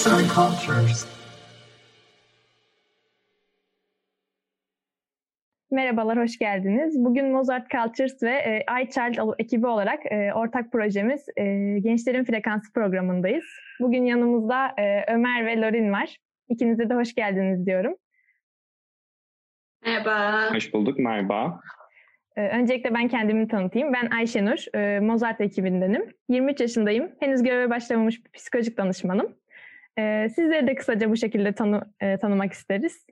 [0.00, 1.06] Arts and Cultures.
[5.70, 7.04] Merhabalar, hoş geldiniz.
[7.04, 11.44] Bugün Mozart Cultures ve e, iChild ekibi olarak e, ortak projemiz e,
[11.78, 13.44] Gençlerin Frekansı programındayız.
[13.80, 16.16] Bugün yanımızda e, Ömer ve Lorin var.
[16.48, 17.94] İkinize de hoş geldiniz diyorum.
[19.86, 20.54] Merhaba.
[20.54, 21.60] Hoş bulduk, merhaba.
[22.36, 23.92] Ee, öncelikle ben kendimi tanıtayım.
[23.92, 26.06] Ben Ayşenur, e, Mozart ekibindenim.
[26.28, 27.12] 23 yaşındayım.
[27.20, 29.39] Henüz göreve başlamamış bir psikolojik danışmanım.
[30.00, 33.06] Ee, sizleri de kısaca bu şekilde tanı, e, tanımak isteriz.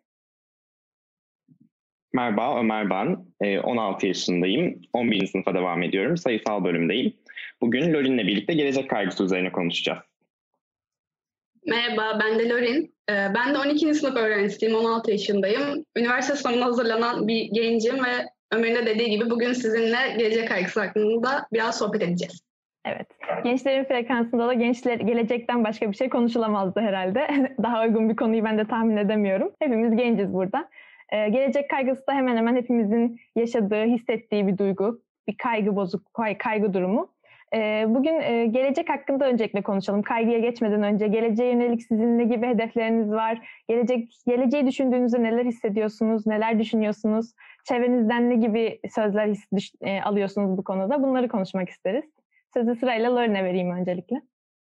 [2.13, 3.27] Merhaba, Ömer ben.
[3.63, 4.81] 16 e, yaşındayım.
[4.93, 5.27] 11.
[5.27, 6.17] sınıfa devam ediyorum.
[6.17, 7.17] Sayısal bölümdeyim.
[7.61, 9.99] Bugün Lorin'le birlikte gelecek kaygısı üzerine konuşacağız.
[11.67, 12.95] Merhaba, ben de Lorin.
[13.09, 13.95] Ben de 12.
[13.95, 15.85] sınıf öğrencisiyim, 16 yaşındayım.
[15.97, 21.49] Üniversite sınavına hazırlanan bir gencim ve Ömer'in de dediği gibi bugün sizinle gelecek kaygısı hakkında
[21.53, 22.48] biraz sohbet edeceğiz.
[22.89, 23.09] Evet.
[23.45, 27.29] Gençlerin frekansında da gençler gelecekten başka bir şey konuşulamazdı herhalde.
[27.63, 29.53] Daha uygun bir konuyu ben de tahmin edemiyorum.
[29.59, 30.69] Hepimiz genciz burada.
[31.13, 35.01] Ee, gelecek kaygısı da hemen hemen hepimizin yaşadığı, hissettiği bir duygu.
[35.29, 36.03] Bir kaygı bozuk,
[36.39, 37.09] kaygı durumu.
[37.55, 40.03] Ee, bugün e, gelecek hakkında öncelikle konuşalım.
[40.03, 43.63] Kaygıya geçmeden önce geleceğe yönelik sizin ne gibi hedefleriniz var?
[43.69, 46.27] Gelecek geleceği düşündüğünüzde neler hissediyorsunuz?
[46.27, 47.33] Neler düşünüyorsunuz?
[47.65, 51.03] Çevrenizden ne gibi sözler his, düş, e, alıyorsunuz bu konuda?
[51.03, 52.18] Bunları konuşmak isteriz.
[52.55, 54.17] Sözü sırayla Lorin'e vereyim öncelikle.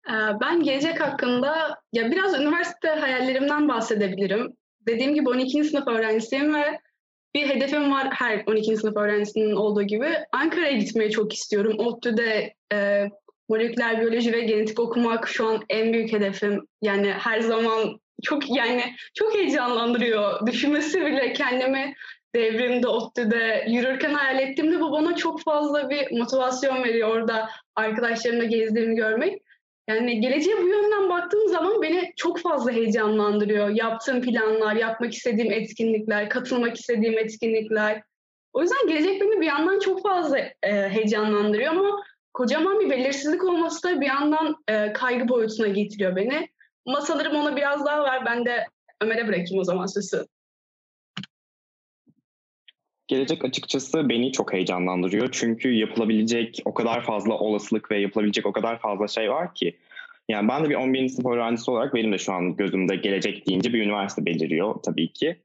[0.10, 4.54] Ee, ben gelecek hakkında ya biraz üniversite hayallerimden bahsedebilirim.
[4.88, 5.64] Dediğim gibi 12.
[5.64, 6.80] sınıf öğrencisiyim ve
[7.36, 8.78] bir hedefim var her 12.
[8.78, 10.08] sınıf öğrencisinin olduğu gibi.
[10.32, 11.74] Ankara'ya gitmeyi çok istiyorum.
[11.78, 13.10] ODTÜ'de e,
[13.50, 16.68] moleküler biyoloji ve genetik okumak şu an en büyük hedefim.
[16.82, 20.48] Yani her zaman çok yani çok heyecanlandırıyor.
[20.48, 21.96] Düşünmesi bile kendimi
[22.36, 28.96] devrimde, ODTÜ'de yürürken hayal ettiğimde bu bana çok fazla bir motivasyon veriyor orada arkadaşlarımla gezdiğimi
[28.96, 29.42] görmek.
[29.88, 33.70] Yani geleceğe bu yönden baktığım zaman beni çok fazla heyecanlandırıyor.
[33.70, 38.04] Yaptığım planlar, yapmak istediğim etkinlikler, katılmak istediğim etkinlikler.
[38.54, 40.54] O yüzden gelecek beni bir yandan çok fazla e,
[40.90, 46.50] heyecanlandırıyor ama kocaman bir belirsizlik olması da bir yandan e, kaygı boyutuna getiriyor beni.
[46.86, 48.26] Ama sanırım ona biraz daha var.
[48.26, 48.68] Ben de
[49.02, 50.26] Ömer'e bırakayım o zaman sözü.
[53.14, 55.30] Gelecek açıkçası beni çok heyecanlandırıyor.
[55.32, 59.78] Çünkü yapılabilecek o kadar fazla olasılık ve yapılabilecek o kadar fazla şey var ki.
[60.30, 61.10] Yani ben de bir 11.
[61.10, 65.38] sınıf öğrencisi olarak benim de şu an gözümde gelecek deyince bir üniversite beliriyor tabii ki.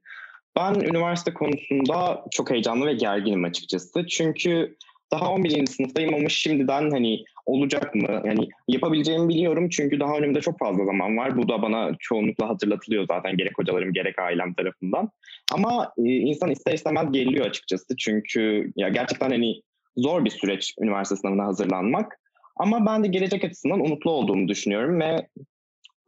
[0.55, 4.07] Ben üniversite konusunda çok heyecanlı ve gerginim açıkçası.
[4.07, 4.75] Çünkü
[5.11, 5.65] daha 11.
[5.65, 8.21] sınıftayım ama şimdiden hani olacak mı?
[8.25, 11.37] Yani yapabileceğimi biliyorum çünkü daha önümde çok fazla zaman var.
[11.37, 15.09] Bu da bana çoğunlukla hatırlatılıyor zaten gerek hocalarım gerek ailem tarafından.
[15.53, 19.61] Ama e, insan ister istemez geliyor açıkçası çünkü ya gerçekten hani
[19.97, 22.19] zor bir süreç üniversite sınavına hazırlanmak.
[22.55, 25.27] Ama ben de gelecek açısından umutlu olduğumu düşünüyorum ve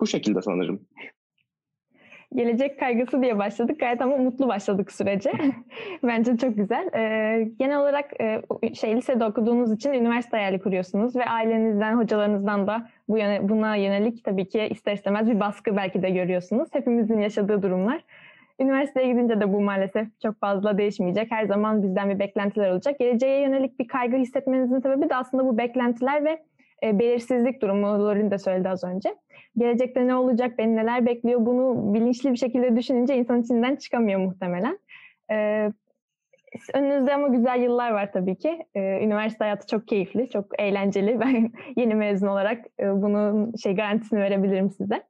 [0.02, 0.88] bu şekilde sanırım
[2.36, 3.80] gelecek kaygısı diye başladık.
[3.80, 5.32] Gayet ama mutlu başladık sürece.
[6.04, 6.90] Bence çok güzel.
[6.96, 8.42] Ee, genel olarak e,
[8.74, 14.24] şey lisede okuduğunuz için üniversite hayali kuruyorsunuz ve ailenizden, hocalarınızdan da bu yöne, buna yönelik
[14.24, 16.70] tabii ki ister istemez bir baskı belki de görüyorsunuz.
[16.72, 18.04] Hepimizin yaşadığı durumlar.
[18.60, 21.32] Üniversiteye gidince de bu maalesef çok fazla değişmeyecek.
[21.32, 23.00] Her zaman bizden bir beklentiler olacak.
[23.00, 26.40] Geleceğe yönelik bir kaygı hissetmenizin sebebi de aslında bu beklentiler ve
[26.84, 29.16] e, belirsizlik durumu Lorin de söyledi az önce.
[29.58, 34.80] Gelecekte ne olacak, beni neler bekliyor bunu bilinçli bir şekilde düşününce insan içinden çıkamıyor muhtemelen.
[35.32, 35.68] E,
[36.74, 38.66] önünüzde ama güzel yıllar var tabii ki.
[38.76, 41.20] E, üniversite hayatı çok keyifli, çok eğlenceli.
[41.20, 45.04] Ben yeni mezun olarak e, bunun şey garantisini verebilirim size.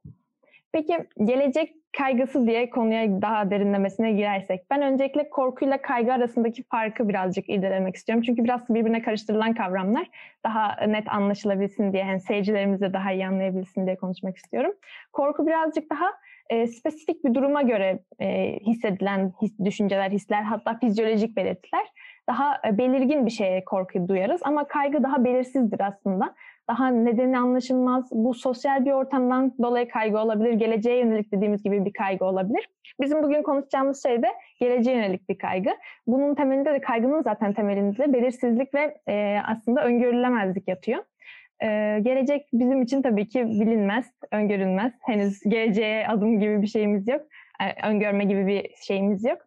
[0.72, 4.70] Peki gelecek kaygısı diye konuya daha derinlemesine girersek.
[4.70, 8.24] Ben öncelikle korkuyla kaygı arasındaki farkı birazcık irdelemek istiyorum.
[8.26, 10.06] Çünkü biraz birbirine karıştırılan kavramlar.
[10.44, 14.72] Daha net anlaşılabilsin diye, yani seyircilerimiz de daha iyi anlayabilsin diye konuşmak istiyorum.
[15.12, 16.06] Korku birazcık daha
[16.50, 21.86] e, spesifik bir duruma göre e, hissedilen his, düşünceler, hisler, hatta fizyolojik belirtiler.
[22.28, 26.34] Daha e, belirgin bir şeye korku duyarız ama kaygı daha belirsizdir aslında
[26.68, 28.08] daha nedeni anlaşılmaz.
[28.12, 30.52] Bu sosyal bir ortamdan dolayı kaygı olabilir.
[30.52, 32.68] Geleceğe yönelik dediğimiz gibi bir kaygı olabilir.
[33.00, 34.28] Bizim bugün konuşacağımız şey de
[34.60, 35.70] geleceğe yönelik bir kaygı.
[36.06, 41.02] Bunun temelinde de kaygının zaten temelinde belirsizlik ve e, aslında öngörülemezlik yatıyor.
[41.62, 44.92] Ee, gelecek bizim için tabii ki bilinmez, öngörülmez.
[45.00, 47.22] Henüz geleceğe adım gibi bir şeyimiz yok.
[47.60, 49.38] Ee, öngörme gibi bir şeyimiz yok.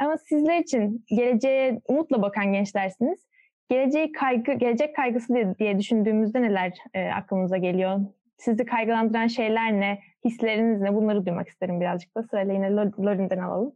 [0.00, 3.29] Ama sizler için geleceğe umutla bakan gençlersiniz
[3.70, 8.00] geleceği kaygı, gelecek kaygısı diye, diye düşündüğümüzde neler e, aklınıza geliyor?
[8.38, 10.00] Sizi kaygılandıran şeyler ne?
[10.24, 10.94] Hisleriniz ne?
[10.94, 12.22] Bunları duymak isterim birazcık da.
[12.22, 13.72] Sırayla yine Lorin'den alalım.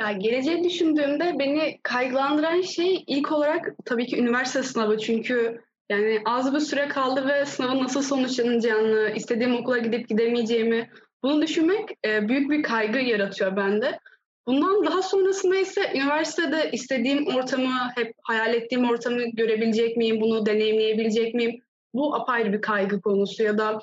[0.00, 4.98] Ya geleceği düşündüğümde beni kaygılandıran şey ilk olarak tabii ki üniversite sınavı.
[4.98, 5.60] Çünkü
[5.90, 10.90] Yani az bir süre kaldı ve sınavın nasıl sonuçlanacağını, istediğim okula gidip gidemeyeceğimi
[11.22, 13.98] bunu düşünmek e, büyük bir kaygı yaratıyor bende.
[14.46, 21.34] Bundan daha sonrasında ise üniversitede istediğim ortamı, hep hayal ettiğim ortamı görebilecek miyim, bunu deneyimleyebilecek
[21.34, 21.60] miyim?
[21.94, 23.78] Bu apayrı bir kaygı konusu ya da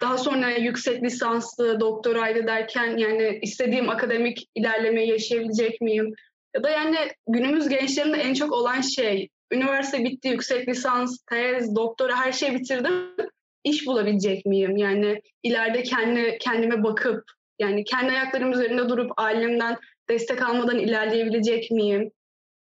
[0.00, 6.14] daha sonra yüksek lisanslı, doktoraydı derken yani istediğim akademik ilerlemeyi yaşayabilecek miyim?
[6.56, 6.96] Ya da yani
[7.28, 13.16] günümüz gençlerinde en çok olan şey, üniversite bitti, yüksek lisans, tez, doktora her şeyi bitirdim.
[13.64, 14.76] İş bulabilecek miyim?
[14.76, 17.24] Yani ileride kendi kendime bakıp
[17.58, 19.76] yani kendi ayaklarım üzerinde durup ailemden
[20.12, 22.12] destek almadan ilerleyebilecek miyim?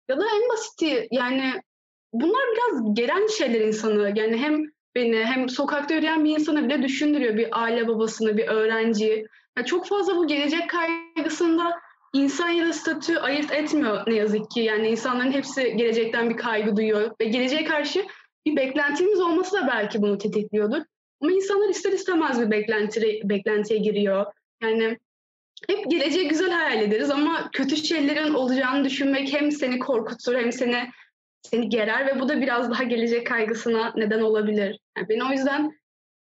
[0.08, 1.52] Ya da en basiti yani
[2.12, 4.12] bunlar biraz gelen şeyler insanı.
[4.18, 4.64] Yani hem
[4.94, 7.36] beni hem sokakta yürüyen bir insanı bile düşündürüyor.
[7.36, 9.26] Bir aile babasını, bir öğrenciyi.
[9.56, 11.80] Yani çok fazla bu gelecek kaygısında
[12.14, 14.60] insan ya da statü ayırt etmiyor ne yazık ki.
[14.60, 18.06] Yani insanların hepsi gelecekten bir kaygı duyuyor ve geleceğe karşı
[18.46, 20.82] bir beklentimiz olması da belki bunu tetikliyordur.
[21.20, 24.26] Ama insanlar ister istemez bir beklenti, beklentiye giriyor.
[24.62, 24.98] Yani
[25.66, 30.90] hep geleceği güzel hayal ederiz ama kötü şeylerin olacağını düşünmek hem seni korkutur hem seni
[31.42, 34.78] seni gerer ve bu da biraz daha gelecek kaygısına neden olabilir.
[34.96, 35.72] Yani beni o yüzden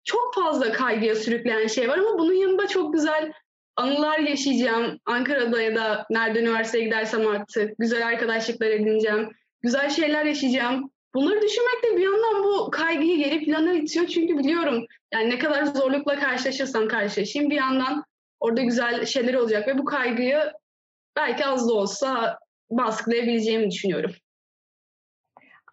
[0.04, 3.32] çok fazla kaygıya sürükleyen şey var ama bunun yanında çok güzel
[3.76, 5.00] anılar yaşayacağım.
[5.06, 9.30] Ankara'da ya da nerede üniversiteye gidersem artık güzel arkadaşlıklar edineceğim.
[9.62, 10.92] Güzel şeyler yaşayacağım.
[11.16, 14.08] Bunları düşünmek de bir yandan bu kaygıyı geri plana itiyor.
[14.08, 18.04] Çünkü biliyorum yani ne kadar zorlukla karşılaşırsam karşılaşayım bir yandan
[18.40, 20.40] orada güzel şeyler olacak ve bu kaygıyı
[21.16, 22.40] belki az da olsa
[22.70, 24.12] baskılayabileceğimi düşünüyorum.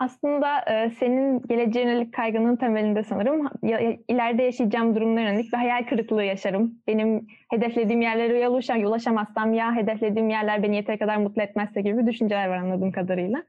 [0.01, 5.87] Aslında e, senin geleceğe yönelik kaygının temelinde sanırım ya, ileride yaşayacağım durumlara yönelik bir hayal
[5.87, 6.75] kırıklığı yaşarım.
[6.87, 12.49] Benim hedeflediğim yerlere ulaşam, ulaşamazsam ya hedeflediğim yerler beni yeteri kadar mutlu etmezse gibi düşünceler
[12.49, 13.45] var anladığım kadarıyla.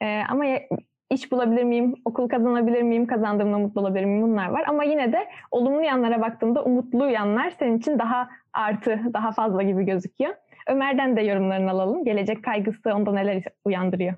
[0.00, 0.60] E, ama ya,
[1.10, 4.64] iş bulabilir miyim, okul kazanabilir miyim, kazandığımda mutlu olabilir miyim bunlar var.
[4.66, 9.84] Ama yine de olumlu yanlara baktığımda umutlu yanlar senin için daha artı, daha fazla gibi
[9.84, 10.34] gözüküyor.
[10.66, 12.04] Ömer'den de yorumlarını alalım.
[12.04, 14.14] Gelecek kaygısı onda neler uyandırıyor?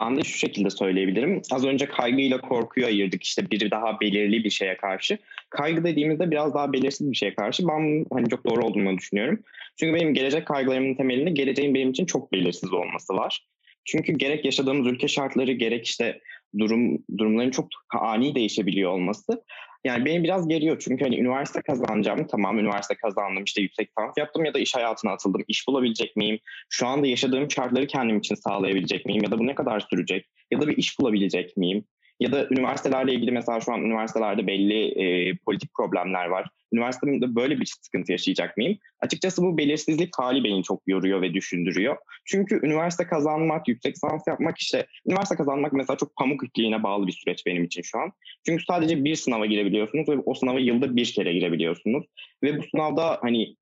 [0.00, 1.42] De şu şekilde söyleyebilirim.
[1.52, 5.18] Az önce kaygıyla korkuyu ayırdık işte biri daha belirli bir şeye karşı.
[5.50, 9.42] Kaygı dediğimizde biraz daha belirsiz bir şeye karşı ben hani çok doğru olduğunu düşünüyorum.
[9.76, 13.46] Çünkü benim gelecek kaygılarımın temelinde geleceğin benim için çok belirsiz olması var.
[13.84, 16.20] Çünkü gerek yaşadığımız ülke şartları gerek işte
[16.58, 17.68] durum durumların çok
[18.00, 19.44] ani değişebiliyor olması
[19.84, 22.26] yani beni biraz geriyor çünkü hani üniversite kazanacağım.
[22.26, 25.44] Tamam üniversite kazandım işte yüksek lisans yaptım ya da iş hayatına atıldım.
[25.48, 26.38] İş bulabilecek miyim?
[26.68, 29.22] Şu anda yaşadığım şartları kendim için sağlayabilecek miyim?
[29.24, 30.26] Ya da bu ne kadar sürecek?
[30.50, 31.84] Ya da bir iş bulabilecek miyim?
[32.20, 36.48] Ya da üniversitelerle ilgili mesela şu an üniversitelerde belli e, politik problemler var.
[36.72, 38.78] Üniversitemde böyle bir sıkıntı yaşayacak mıyım?
[39.00, 41.96] Açıkçası bu belirsizlik hali beni çok yoruyor ve düşündürüyor.
[42.24, 47.12] Çünkü üniversite kazanmak, yüksek lisans yapmak işte üniversite kazanmak mesela çok pamuk ipliğine bağlı bir
[47.12, 48.12] süreç benim için şu an.
[48.46, 52.04] Çünkü sadece bir sınava girebiliyorsunuz ve o sınava yılda bir kere girebiliyorsunuz.
[52.42, 53.56] Ve bu sınavda hani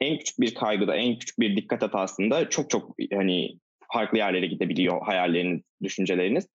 [0.00, 3.58] en küçük bir kaygıda, en küçük bir dikkat hatasında çok çok hani
[3.92, 6.48] farklı yerlere gidebiliyor hayalleriniz, düşünceleriniz.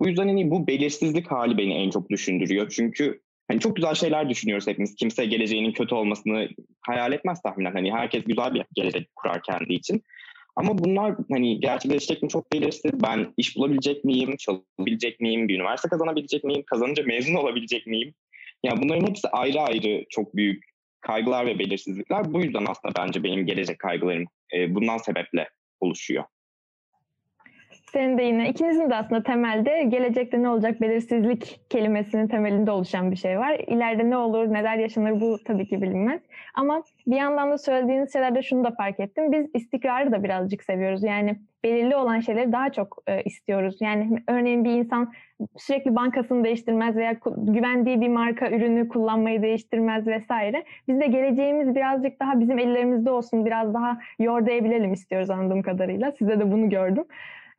[0.00, 2.72] Bu yüzden hani bu belirsizlik hali beni en çok düşündürüyor.
[2.76, 4.94] Çünkü hani çok güzel şeyler düşünüyoruz hepimiz.
[4.94, 6.48] Kimse geleceğinin kötü olmasını
[6.86, 7.72] hayal etmez tahminen.
[7.72, 10.02] Hani herkes güzel bir gelecek kurar kendi için.
[10.56, 12.92] Ama bunlar hani gerçekleşecek mi çok belirsiz.
[13.02, 18.14] Ben iş bulabilecek miyim, çalışabilecek miyim, bir üniversite kazanabilecek miyim, kazanınca mezun olabilecek miyim?
[18.64, 20.64] Yani bunların hepsi ayrı ayrı çok büyük
[21.00, 22.32] kaygılar ve belirsizlikler.
[22.32, 24.24] Bu yüzden aslında bence benim gelecek kaygılarım
[24.68, 25.48] bundan sebeple
[25.80, 26.24] oluşuyor.
[27.92, 33.16] Senin de yine ikinizin de aslında temelde gelecekte ne olacak belirsizlik kelimesinin temelinde oluşan bir
[33.16, 33.58] şey var.
[33.66, 36.20] İleride ne olur, neler yaşanır bu tabii ki bilinmez.
[36.54, 39.32] Ama bir yandan da söylediğiniz şeylerde şunu da fark ettim.
[39.32, 41.02] Biz istikrarı da birazcık seviyoruz.
[41.02, 43.76] Yani belirli olan şeyleri daha çok e, istiyoruz.
[43.80, 45.12] Yani örneğin bir insan
[45.56, 50.64] sürekli bankasını değiştirmez veya güvendiği bir marka ürünü kullanmayı değiştirmez vesaire.
[50.88, 56.12] Biz de geleceğimiz birazcık daha bizim ellerimizde olsun, biraz daha yordayabilirim istiyoruz anladığım kadarıyla.
[56.12, 57.04] Size de bunu gördüm.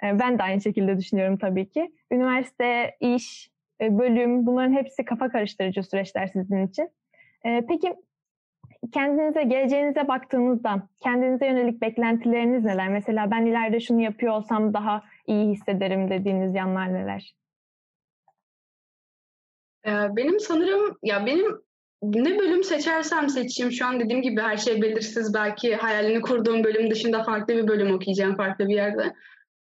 [0.03, 1.91] Ee, ben de aynı şekilde düşünüyorum tabii ki.
[2.11, 6.89] Üniversite, iş, e, bölüm bunların hepsi kafa karıştırıcı süreçler sizin için.
[7.45, 7.95] Ee, peki
[8.93, 12.89] kendinize, geleceğinize baktığınızda kendinize yönelik beklentileriniz neler?
[12.89, 17.35] Mesela ben ileride şunu yapıyor olsam daha iyi hissederim dediğiniz yanlar neler?
[19.85, 21.61] Benim sanırım ya benim
[22.03, 25.33] ne bölüm seçersem seçeyim şu an dediğim gibi her şey belirsiz.
[25.33, 29.13] Belki hayalini kurduğum bölüm dışında farklı bir bölüm okuyacağım farklı bir yerde.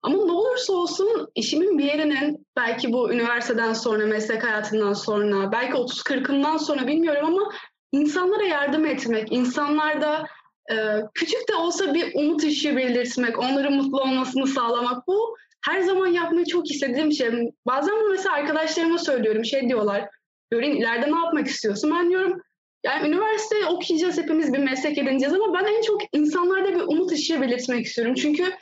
[0.03, 5.73] Ama ne olursa olsun işimin bir yerinin belki bu üniversiteden sonra, meslek hayatından sonra, belki
[5.73, 7.51] 30-40'ından sonra bilmiyorum ama
[7.91, 10.25] insanlara yardım etmek, insanlarda
[10.71, 10.75] e,
[11.13, 16.45] küçük de olsa bir umut ışığı belirtmek, onların mutlu olmasını sağlamak bu her zaman yapmayı
[16.45, 17.29] çok istediğim şey.
[17.65, 19.45] Bazen bunu mesela arkadaşlarıma söylüyorum.
[19.45, 20.09] Şey diyorlar.
[20.51, 21.91] Görin ileride ne yapmak istiyorsun?
[21.95, 22.41] Ben diyorum
[22.85, 27.41] yani üniversite okuyacağız hepimiz bir meslek edineceğiz ama ben en çok insanlarda bir umut ışığı
[27.41, 28.15] belirtmek istiyorum.
[28.15, 28.53] Çünkü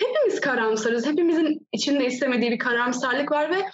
[0.00, 1.06] hepimiz karamsarız.
[1.06, 3.64] Hepimizin içinde istemediği bir karamsarlık var ve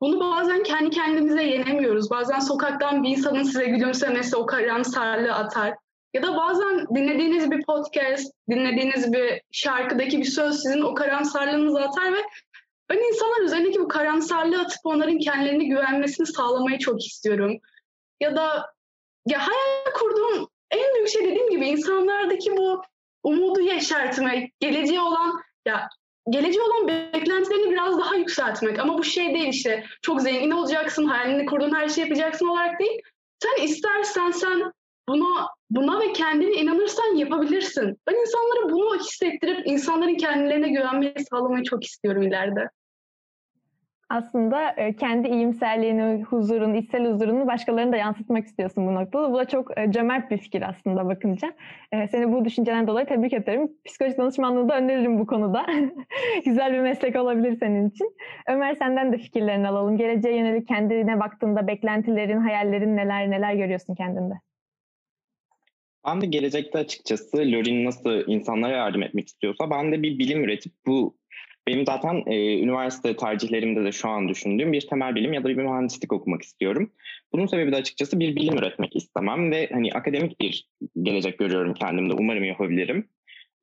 [0.00, 2.10] bunu bazen kendi kendimize yenemiyoruz.
[2.10, 5.74] Bazen sokaktan bir insanın size gülümsemesi o karamsarlığı atar.
[6.14, 12.12] Ya da bazen dinlediğiniz bir podcast, dinlediğiniz bir şarkıdaki bir söz sizin o karamsarlığınızı atar
[12.12, 12.18] ve
[12.90, 17.58] ben insanlar üzerindeki bu karamsarlığı atıp onların kendilerini güvenmesini sağlamayı çok istiyorum.
[18.20, 18.72] Ya da
[19.26, 22.82] ya hayal kurduğum en büyük şey dediğim gibi insanlardaki bu
[23.22, 25.88] umudu yeşertmek, geleceğe olan ya
[26.30, 28.78] geleceğe olan beklentilerini biraz daha yükseltmek.
[28.78, 33.00] Ama bu şey değil işte çok zengin olacaksın, hayalini kurduğun her şeyi yapacaksın olarak değil.
[33.42, 34.72] Sen istersen sen
[35.08, 37.98] buna buna ve kendine inanırsan yapabilirsin.
[38.08, 42.68] Ben insanlara bunu hissettirip insanların kendilerine güvenmeyi sağlamayı çok istiyorum ileride
[44.08, 49.32] aslında e, kendi iyimserliğini, huzurunu, içsel huzurunu başkalarına da yansıtmak istiyorsun bu noktada.
[49.32, 51.52] Bu da çok e, cömert bir fikir aslında bakınca.
[51.92, 53.72] E, seni bu düşünceden dolayı tebrik ederim.
[53.84, 55.66] Psikolojik danışmanlığı da öneririm bu konuda.
[56.44, 58.16] Güzel bir meslek olabilir senin için.
[58.48, 59.96] Ömer senden de fikirlerini alalım.
[59.96, 64.34] Geleceğe yönelik kendine baktığında beklentilerin, hayallerin neler neler görüyorsun kendinde?
[66.06, 70.72] Ben de gelecekte açıkçası Lorin nasıl insanlara yardım etmek istiyorsa ben de bir bilim üretip
[70.86, 71.16] bu
[71.68, 75.54] benim zaten e, üniversite tercihlerimde de şu an düşündüğüm bir temel bilim ya da bir
[75.54, 76.92] mühendislik okumak istiyorum.
[77.32, 80.68] Bunun sebebi de açıkçası bir bilim üretmek istemem ve hani akademik bir
[81.02, 82.14] gelecek görüyorum kendimde.
[82.14, 83.08] Umarım yapabilirim.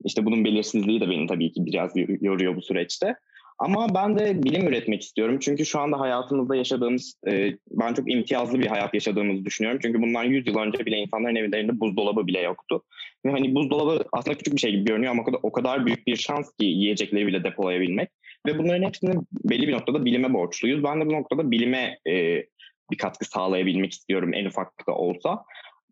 [0.04, 1.92] İşte bunun belirsizliği de beni tabii ki biraz
[2.22, 3.16] yoruyor bu süreçte.
[3.60, 5.38] Ama ben de bilim üretmek istiyorum.
[5.42, 9.80] Çünkü şu anda hayatımızda yaşadığımız, e, ben çok imtiyazlı bir hayat yaşadığımızı düşünüyorum.
[9.84, 12.84] Çünkü bundan 100 yıl önce bile insanların evlerinde buzdolabı bile yoktu.
[13.26, 16.08] Ve hani buzdolabı aslında küçük bir şey gibi görünüyor ama o kadar, o kadar büyük
[16.08, 18.10] bir şans ki yiyecekleri bile depolayabilmek.
[18.48, 20.84] Ve bunların hepsini belli bir noktada bilime borçluyuz.
[20.84, 22.44] Ben de bu noktada bilime e,
[22.92, 25.44] bir katkı sağlayabilmek istiyorum en ufak da olsa.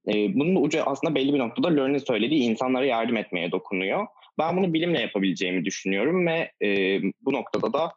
[0.07, 4.07] E, bunun ucu aslında belli bir noktada Learn'in söylediği insanlara yardım etmeye dokunuyor.
[4.39, 7.91] Ben bunu bilimle yapabileceğimi düşünüyorum ve e, bu noktada da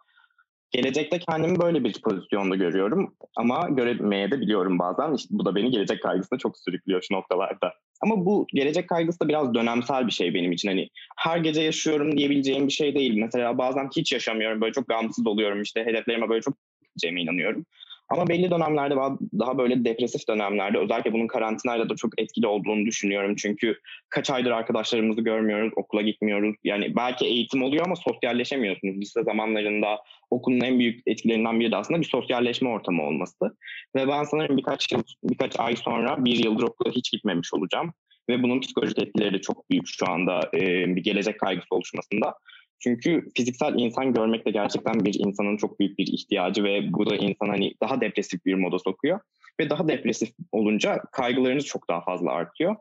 [0.74, 5.14] gelecekte kendimi böyle bir pozisyonda görüyorum ama göremeye de biliyorum bazen.
[5.14, 7.74] İşte bu da beni gelecek kaygısına çok sürüklüyor şu noktalarda.
[8.02, 10.68] Ama bu gelecek kaygısı da biraz dönemsel bir şey benim için.
[10.68, 13.14] Hani her gece yaşıyorum diyebileceğim bir şey değil.
[13.18, 14.60] Mesela bazen hiç yaşamıyorum.
[14.60, 15.62] Böyle çok gamsız oluyorum.
[15.62, 17.66] İşte hedeflerime böyle çok gideceğime inanıyorum.
[18.08, 18.94] Ama belli dönemlerde
[19.38, 23.34] daha böyle depresif dönemlerde özellikle bunun karantinayla da çok etkili olduğunu düşünüyorum.
[23.36, 23.80] Çünkü
[24.10, 26.56] kaç aydır arkadaşlarımızı görmüyoruz, okula gitmiyoruz.
[26.64, 28.96] Yani belki eğitim oluyor ama sosyalleşemiyorsunuz.
[28.96, 29.98] Lise zamanlarında
[30.30, 33.56] okulun en büyük etkilerinden biri de aslında bir sosyalleşme ortamı olması.
[33.96, 37.92] Ve ben sanırım birkaç yıl, birkaç ay sonra bir yıldır okula hiç gitmemiş olacağım.
[38.28, 40.60] Ve bunun psikolojik etkileri de çok büyük şu anda e,
[40.96, 42.34] bir gelecek kaygısı oluşmasında.
[42.78, 47.16] Çünkü fiziksel insan görmek de gerçekten bir insanın çok büyük bir ihtiyacı ve bu da
[47.16, 49.20] insan hani daha depresif bir moda sokuyor.
[49.60, 52.76] Ve daha depresif olunca kaygılarınız çok daha fazla artıyor.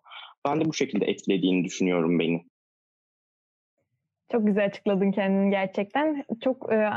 [0.47, 2.45] Ben de bu şekilde etkilediğini düşünüyorum beni.
[4.31, 6.23] Çok güzel açıkladın kendini gerçekten.
[6.43, 6.89] Çok e,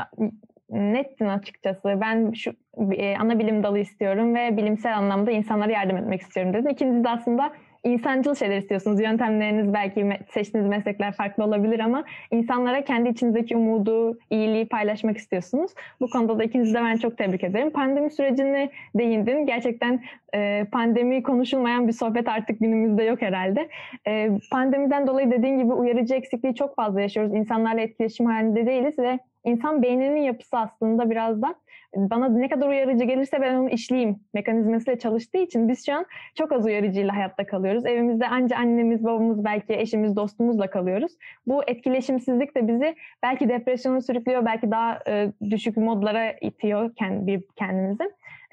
[0.69, 1.97] nettin açıkçası.
[2.01, 2.51] Ben şu
[2.97, 6.69] e, ana bilim dalı istiyorum ve bilimsel anlamda insanlara yardım etmek istiyorum dedin.
[6.69, 9.01] İkiniz de aslında insancıl şeyler istiyorsunuz.
[9.01, 15.71] Yöntemleriniz belki seçtiğiniz meslekler farklı olabilir ama insanlara kendi içinizdeki umudu, iyiliği paylaşmak istiyorsunuz.
[16.01, 17.69] Bu konuda da ikinizi de ben çok tebrik ederim.
[17.69, 19.45] Pandemi sürecini değindin.
[19.45, 20.03] Gerçekten
[20.35, 23.69] e, pandemi konuşulmayan bir sohbet artık günümüzde yok herhalde.
[24.07, 27.33] E, pandemiden dolayı dediğin gibi uyarıcı eksikliği çok fazla yaşıyoruz.
[27.35, 31.55] İnsanlarla etkileşim halinde değiliz ve insan beyninin yapısı aslında biraz da
[31.95, 36.51] bana ne kadar uyarıcı gelirse ben onu işleyeyim mekanizmasıyla çalıştığı için biz şu an çok
[36.51, 37.85] az uyarıcıyla hayatta kalıyoruz.
[37.85, 41.11] Evimizde anca annemiz, babamız, belki eşimiz, dostumuzla kalıyoruz.
[41.47, 48.03] Bu etkileşimsizlik de bizi belki depresyona sürüklüyor, belki daha e, düşük modlara itiyor kendi, kendimizi.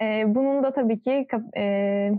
[0.02, 1.26] E, bunun da tabii ki
[1.56, 2.12] e,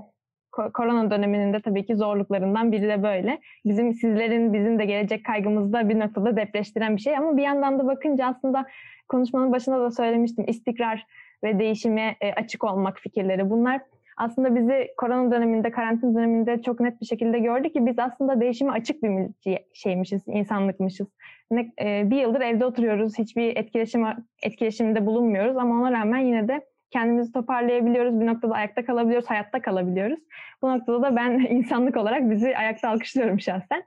[0.74, 3.40] korona döneminin de tabii ki zorluklarından biri de böyle.
[3.66, 7.18] Bizim sizlerin, bizim de gelecek kaygımızda bir noktada depreştiren bir şey.
[7.18, 8.66] Ama bir yandan da bakınca aslında
[9.10, 10.46] konuşmanın başında da söylemiştim.
[10.48, 11.06] istikrar
[11.44, 13.50] ve değişime e, açık olmak fikirleri.
[13.50, 13.82] Bunlar
[14.18, 18.72] aslında bizi korona döneminde, karantin döneminde çok net bir şekilde gördü ki biz aslında değişime
[18.72, 19.30] açık bir
[19.74, 21.08] şeymişiz, insanlıkmışız.
[21.52, 24.06] Ne, e, bir yıldır evde oturuyoruz, hiçbir etkileşim
[24.44, 30.20] etkileşimde bulunmuyoruz ama ona rağmen yine de kendimizi toparlayabiliyoruz, bir noktada ayakta kalabiliyoruz, hayatta kalabiliyoruz.
[30.62, 33.84] Bu noktada da ben insanlık olarak bizi ayakta alkışlıyorum şahsen.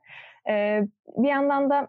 [0.48, 0.82] E,
[1.16, 1.88] bir yandan da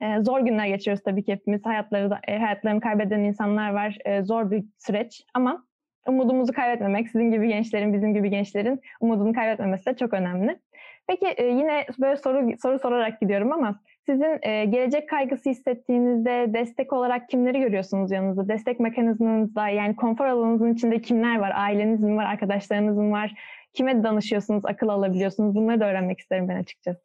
[0.00, 1.66] e, zor günler geçiyoruz tabii ki hepimiz.
[1.66, 3.98] Hayatları da, e, hayatlarını kaybeden insanlar var.
[4.04, 5.64] E, zor bir süreç ama
[6.06, 10.58] umudumuzu kaybetmemek, sizin gibi gençlerin, bizim gibi gençlerin umudunu kaybetmemesi de çok önemli.
[11.06, 16.92] Peki e, yine böyle soru soru sorarak gidiyorum ama Sizin e, gelecek kaygısı hissettiğinizde destek
[16.92, 18.48] olarak kimleri görüyorsunuz yanınızda?
[18.48, 21.52] Destek mekanizmanızda yani konfor alanınızın içinde kimler var?
[21.54, 22.24] Aileniz mi var?
[22.24, 23.34] Arkadaşlarınız mı var?
[23.72, 24.64] Kime danışıyorsunuz?
[24.64, 25.54] Akıl alabiliyorsunuz?
[25.54, 27.00] Bunları da öğrenmek isterim ben açıkçası.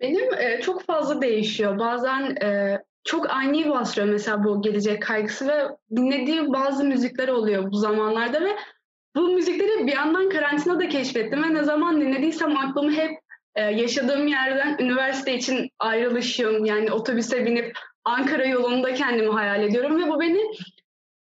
[0.00, 1.78] Benim e, çok fazla değişiyor.
[1.78, 5.54] Bazen e, çok ani bastırıyor mesela bu gelecek kaygısı ve
[5.96, 8.56] dinlediğim bazı müzikler oluyor bu zamanlarda ve
[9.16, 13.17] bu müzikleri bir yandan karantina da keşfettim ve ne zaman dinlediysem aklımı hep
[13.58, 20.08] e, yaşadığım yerden üniversite için ayrılışım yani otobüse binip Ankara yolunda kendimi hayal ediyorum ve
[20.08, 20.40] bu beni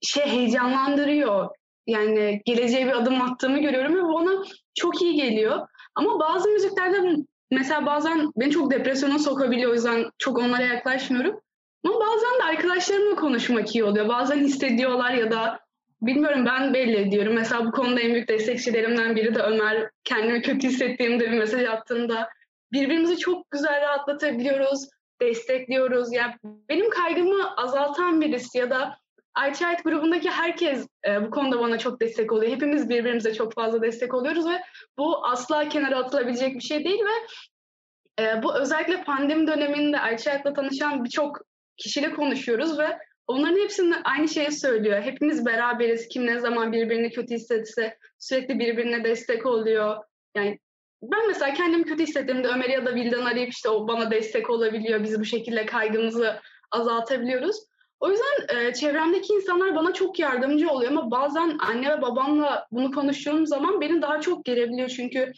[0.01, 1.49] şey heyecanlandırıyor.
[1.87, 4.43] Yani geleceğe bir adım attığımı görüyorum ve bu bana
[4.75, 5.67] çok iyi geliyor.
[5.95, 7.15] Ama bazı müziklerde
[7.51, 11.39] mesela bazen beni çok depresyona sokabiliyor o yüzden çok onlara yaklaşmıyorum.
[11.85, 14.07] Ama bazen de arkadaşlarımla konuşmak iyi oluyor.
[14.07, 15.59] Bazen hissediyorlar ya da
[16.01, 17.33] bilmiyorum ben belli ediyorum.
[17.33, 19.89] Mesela bu konuda en büyük destekçilerimden biri de Ömer.
[20.03, 22.29] Kendimi kötü hissettiğimde bir mesaj attığında
[22.71, 24.89] birbirimizi çok güzel rahatlatabiliyoruz,
[25.21, 26.13] destekliyoruz.
[26.13, 28.97] Yani benim kaygımı azaltan birisi ya da
[29.35, 32.51] Ayçayt grubundaki herkes e, bu konuda bana çok destek oluyor.
[32.51, 34.61] Hepimiz birbirimize çok fazla destek oluyoruz ve
[34.97, 41.03] bu asla kenara atılabilecek bir şey değil ve e, bu özellikle pandemi döneminde Ayçayt'la tanışan
[41.03, 41.37] birçok
[41.77, 45.01] kişiyle konuşuyoruz ve onların hepsinde aynı şeyi söylüyor.
[45.01, 46.07] Hepimiz beraberiz.
[46.07, 49.97] Kim ne zaman birbirini kötü hissetse sürekli birbirine destek oluyor.
[50.35, 50.59] Yani
[51.01, 55.03] ben mesela kendimi kötü hissettiğimde Ömer ya da Vildan arayıp işte o bana destek olabiliyor.
[55.03, 56.39] Biz bu şekilde kaygımızı
[56.71, 57.57] azaltabiliyoruz.
[57.99, 62.91] O yüzden e, çevremdeki insanlar bana çok yardımcı oluyor ama bazen anne ve babamla bunu
[62.91, 64.89] konuştuğum zaman beni daha çok gerebiliyor.
[64.89, 65.31] Çünkü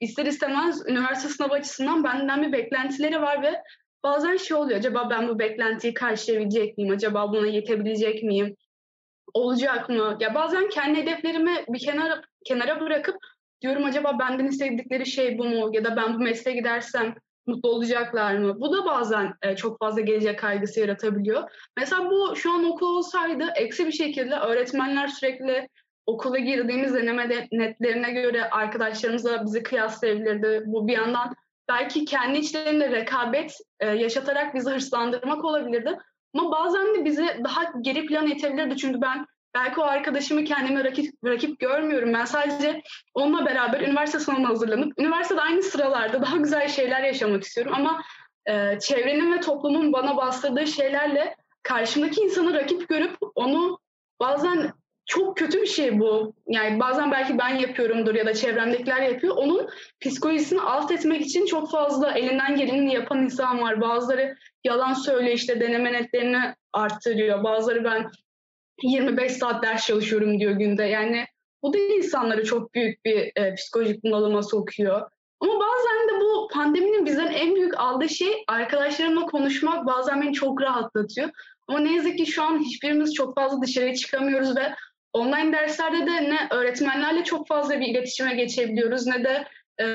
[0.00, 3.62] ister istemez üniversite sınavı açısından benden bir beklentileri var ve
[4.04, 4.78] bazen şey oluyor.
[4.78, 6.94] Acaba ben bu beklentiyi karşılayabilecek miyim?
[6.94, 8.56] Acaba buna yetebilecek miyim?
[9.34, 10.16] Olacak mı?
[10.20, 13.16] Ya bazen kendi hedeflerimi bir kenara kenara bırakıp
[13.60, 15.70] diyorum acaba benden istedikleri şey bu mu?
[15.72, 17.14] Ya da ben bu mesleğe gidersem
[17.46, 18.60] mutlu olacaklar mı?
[18.60, 21.50] Bu da bazen e, çok fazla gelecek kaygısı yaratabiliyor.
[21.76, 25.68] Mesela bu şu an okul olsaydı eksi bir şekilde öğretmenler sürekli
[26.06, 30.62] okula girdiğimiz deneme netlerine göre arkadaşlarımızla bizi kıyaslayabilirdi.
[30.66, 31.34] Bu bir yandan
[31.68, 35.98] belki kendi içlerinde rekabet e, yaşatarak bizi hırslandırmak olabilirdi.
[36.34, 38.76] Ama bazen de bizi daha geri plan itebilirdi.
[38.76, 42.12] Çünkü ben belki o arkadaşımı kendime rakip, rakip görmüyorum.
[42.12, 42.82] Ben sadece
[43.14, 47.72] onunla beraber üniversite sınavına hazırlanıp üniversitede aynı sıralarda daha güzel şeyler yaşamak istiyorum.
[47.76, 48.02] Ama
[48.46, 53.78] e, çevrenin ve toplumun bana bastırdığı şeylerle karşımdaki insanı rakip görüp onu
[54.20, 54.72] bazen
[55.06, 56.34] çok kötü bir şey bu.
[56.46, 59.36] Yani bazen belki ben yapıyorumdur ya da çevremdekiler yapıyor.
[59.36, 59.68] Onun
[60.00, 63.80] psikolojisini alt etmek için çok fazla elinden geleni yapan insan var.
[63.80, 67.44] Bazıları yalan söylüyor işte deneme netlerini arttırıyor.
[67.44, 68.10] Bazıları ben
[68.82, 70.84] 25 saat ders çalışıyorum diyor günde.
[70.84, 71.26] Yani
[71.62, 75.10] bu da insanları çok büyük bir e, psikolojik bunalıma sokuyor.
[75.40, 80.62] Ama bazen de bu pandeminin bizden en büyük aldığı şey arkadaşlarımla konuşmak bazen beni çok
[80.62, 81.30] rahatlatıyor.
[81.68, 84.74] Ama ne yazık ki şu an hiçbirimiz çok fazla dışarıya çıkamıyoruz ve
[85.14, 89.44] online derslerde de ne öğretmenlerle çok fazla bir iletişime geçebiliyoruz ne de
[89.80, 89.86] e,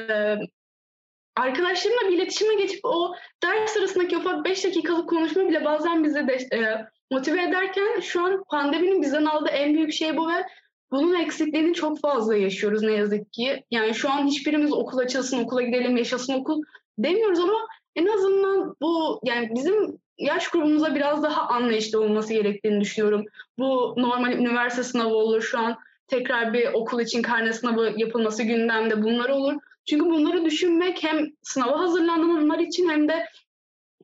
[1.36, 6.34] arkadaşlarımla bir iletişime geçip o ders sırasındaki ufak 5 dakikalık konuşma bile bazen bizi de,
[6.34, 10.46] e, motive ederken şu an pandeminin bizden aldığı en büyük şey bu ve
[10.92, 13.64] bunun eksikliğini çok fazla yaşıyoruz ne yazık ki.
[13.72, 16.62] Yani şu an hiçbirimiz okul açılsın, okula gidelim, yaşasın okul
[16.98, 23.26] demiyoruz ama en azından bu yani bizim yaş grubumuza biraz daha anlayışlı olması gerektiğini düşünüyorum.
[23.60, 25.78] Bu normal üniversite sınavı olur şu an
[26.08, 29.54] tekrar bir okul için karne sınavı yapılması gündemde bunlar olur.
[29.90, 33.26] Çünkü bunları düşünmek hem sınava hazırlananlar için hem de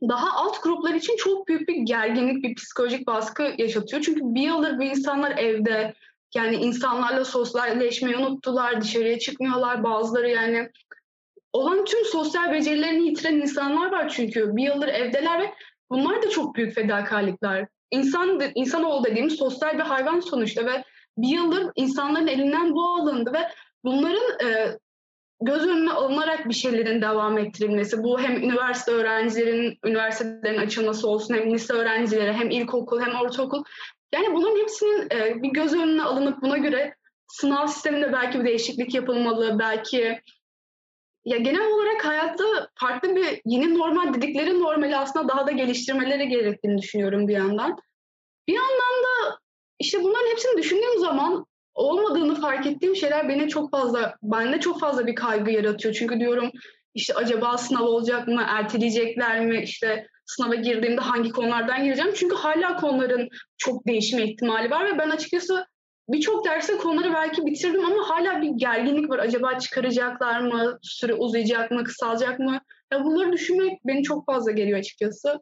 [0.01, 4.01] daha alt gruplar için çok büyük bir gerginlik, bir psikolojik baskı yaşatıyor.
[4.01, 5.93] Çünkü bir yıldır bu insanlar evde,
[6.35, 9.83] yani insanlarla sosyalleşmeyi unuttular, dışarıya çıkmıyorlar.
[9.83, 10.69] Bazıları yani
[11.53, 14.55] olan tüm sosyal becerilerini yitiren insanlar var çünkü.
[14.55, 15.53] Bir yıldır evdeler ve
[15.89, 17.67] bunlar da çok büyük fedakarlıklar.
[17.91, 20.83] İnsan, insanoğlu dediğimiz sosyal bir hayvan sonuçta ve
[21.17, 23.49] bir yıldır insanların elinden bu alındı ve
[23.83, 24.77] bunların e,
[25.41, 28.03] göz önüne alınarak bir şeylerin devam ettirilmesi.
[28.03, 33.63] Bu hem üniversite öğrencilerin, üniversitelerin açılması olsun, hem lise öğrencileri, hem ilkokul, hem ortaokul.
[34.13, 36.95] Yani bunların hepsinin e, bir göz önüne alınıp buna göre
[37.27, 40.21] sınav sisteminde belki bir değişiklik yapılmalı, belki
[41.25, 42.43] ya genel olarak hayatta
[42.75, 47.77] farklı bir yeni normal dedikleri normali aslında daha da geliştirmeleri gerektiğini düşünüyorum bir yandan.
[48.47, 49.39] Bir yandan da
[49.79, 55.07] işte bunların hepsini düşündüğüm zaman olmadığını fark ettiğim şeyler beni çok fazla, bende çok fazla
[55.07, 55.93] bir kaygı yaratıyor.
[55.93, 56.51] Çünkü diyorum
[56.93, 62.13] işte acaba sınav olacak mı, erteleyecekler mi, işte sınava girdiğimde hangi konulardan gireceğim.
[62.15, 65.65] Çünkü hala konuların çok değişme ihtimali var ve ben açıkçası
[66.09, 69.19] birçok derste konuları belki bitirdim ama hala bir gerginlik var.
[69.19, 72.59] Acaba çıkaracaklar mı, süre uzayacak mı, kısalacak mı?
[72.91, 75.39] Ya bunları düşünmek beni çok fazla geliyor açıkçası.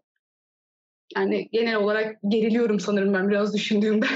[1.16, 4.06] Yani genel olarak geriliyorum sanırım ben biraz düşündüğümde.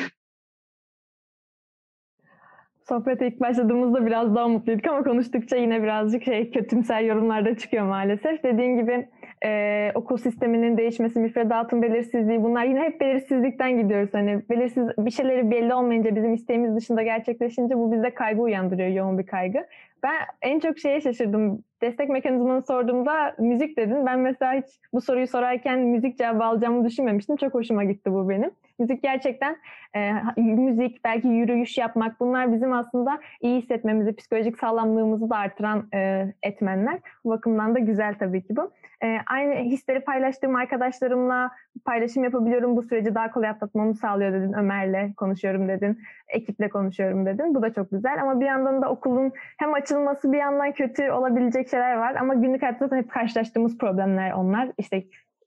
[2.89, 8.43] Sohbete ilk başladığımızda biraz daha mutluyduk ama konuştukça yine birazcık şey kötümser yorumlarda çıkıyor maalesef.
[8.43, 9.09] Dediğin gibi
[9.45, 14.09] e, okul sisteminin değişmesi, müfredatın belirsizliği bunlar yine hep belirsizlikten gidiyoruz.
[14.13, 19.17] Hani belirsiz bir şeyleri belli olmayınca bizim isteğimiz dışında gerçekleşince bu bizde kaygı uyandırıyor, yoğun
[19.17, 19.65] bir kaygı.
[20.03, 21.63] Ben en çok şeye şaşırdım.
[21.81, 24.05] Destek mekanizmanı sorduğumda müzik dedin.
[24.05, 27.35] Ben mesela hiç bu soruyu sorarken müzik cevabı alacağımı düşünmemiştim.
[27.35, 28.51] Çok hoşuma gitti bu benim.
[28.79, 29.57] Müzik gerçekten
[29.95, 36.25] e, müzik, belki yürüyüş yapmak bunlar bizim aslında iyi hissetmemizi, psikolojik sağlamlığımızı da artıran e,
[36.43, 36.99] etmenler.
[37.25, 38.71] Bu bakımdan da güzel tabii ki bu.
[39.03, 41.51] E, aynı hisleri paylaştığım arkadaşlarımla
[41.85, 42.75] paylaşım yapabiliyorum.
[42.75, 44.53] Bu süreci daha kolay atlatmamı sağlıyor dedin.
[44.53, 45.99] Ömer'le konuşuyorum dedin.
[46.27, 47.55] Ekiple konuşuyorum dedin.
[47.55, 51.69] Bu da çok güzel ama bir yandan da okulun hem açılması bir yandan kötü olabilecek
[51.69, 54.71] şeyler var ama günlük hayatta hep karşılaştığımız problemler onlar.
[54.77, 55.03] İşte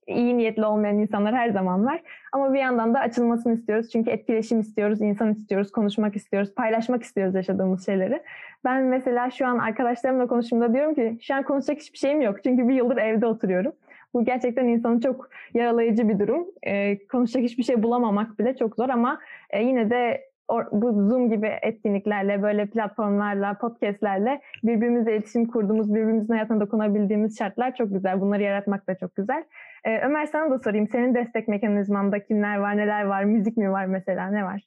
[0.06, 2.02] iyi niyetli olmayan insanlar her zaman var.
[2.32, 3.90] Ama bir yandan da açılmasını istiyoruz.
[3.90, 8.22] Çünkü etkileşim istiyoruz, insan istiyoruz, konuşmak istiyoruz, paylaşmak istiyoruz yaşadığımız şeyleri.
[8.64, 12.44] Ben mesela şu an arkadaşlarımla konuştuğumda diyorum ki şu an konuşacak hiçbir şeyim yok.
[12.44, 13.72] Çünkü bir yıldır evde oturuyorum.
[14.14, 16.46] Bu gerçekten insanı çok yaralayıcı bir durum.
[16.62, 20.29] Ee, konuşacak hiçbir şey bulamamak bile çok zor ama e, yine de
[20.72, 27.92] bu Zoom gibi etkinliklerle, böyle platformlarla, podcastlerle birbirimizle iletişim kurduğumuz, birbirimizin hayatına dokunabildiğimiz şartlar çok
[27.92, 28.20] güzel.
[28.20, 29.44] Bunları yaratmak da çok güzel.
[29.84, 30.88] Ee, Ömer sana da sorayım.
[30.92, 33.24] Senin destek mekanizmanda kimler var, neler var?
[33.24, 34.30] Müzik mi var mesela?
[34.30, 34.62] Ne var?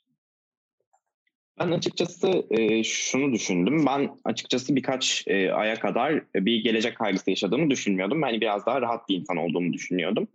[1.59, 3.85] Ben açıkçası e, şunu düşündüm.
[3.85, 8.21] Ben açıkçası birkaç e, aya kadar bir gelecek kaygısı yaşadığımı düşünmüyordum.
[8.21, 10.27] Hani biraz daha rahat bir insan olduğumu düşünüyordum.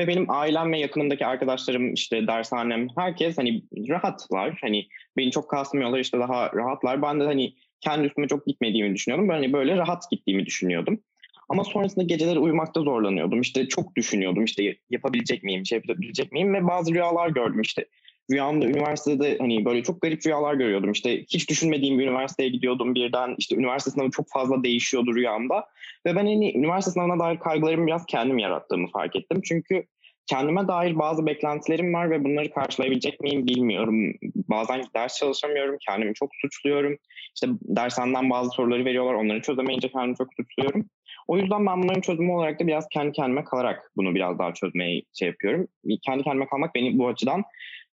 [0.00, 4.58] Ve benim ailem ve yakınımdaki arkadaşlarım işte dershanem herkes hani rahatlar.
[4.60, 7.02] Hani beni çok kasmıyorlar işte daha rahatlar.
[7.02, 9.28] Ben de hani kendi üstüme çok gitmediğimi düşünüyordum.
[9.28, 11.00] Ben hani böyle rahat gittiğimi düşünüyordum.
[11.48, 13.40] Ama sonrasında geceleri uyumakta zorlanıyordum.
[13.40, 17.84] İşte çok düşünüyordum işte yapabilecek miyim, şey yapabilecek miyim ve bazı rüyalar gördüm işte.
[18.30, 20.92] Rüyamda üniversitede hani böyle çok garip rüyalar görüyordum.
[20.92, 23.34] İşte hiç düşünmediğim bir üniversiteye gidiyordum birden.
[23.38, 25.66] işte üniversite sınavı çok fazla değişiyordu rüyamda.
[26.06, 29.40] Ve ben hani üniversite sınavına dair kaygılarımı biraz kendim yarattığımı fark ettim.
[29.44, 29.84] Çünkü
[30.26, 34.12] kendime dair bazı beklentilerim var ve bunları karşılayabilecek miyim bilmiyorum.
[34.34, 36.96] Bazen ders çalışamıyorum, kendimi çok suçluyorum.
[37.34, 40.90] İşte dershaneden bazı soruları veriyorlar, onları çözemeyince kendimi çok suçluyorum.
[41.28, 45.02] O yüzden ben bunların çözümü olarak da biraz kendi kendime kalarak bunu biraz daha çözmeye
[45.18, 45.68] şey yapıyorum.
[46.06, 47.42] Kendi kendime kalmak beni bu açıdan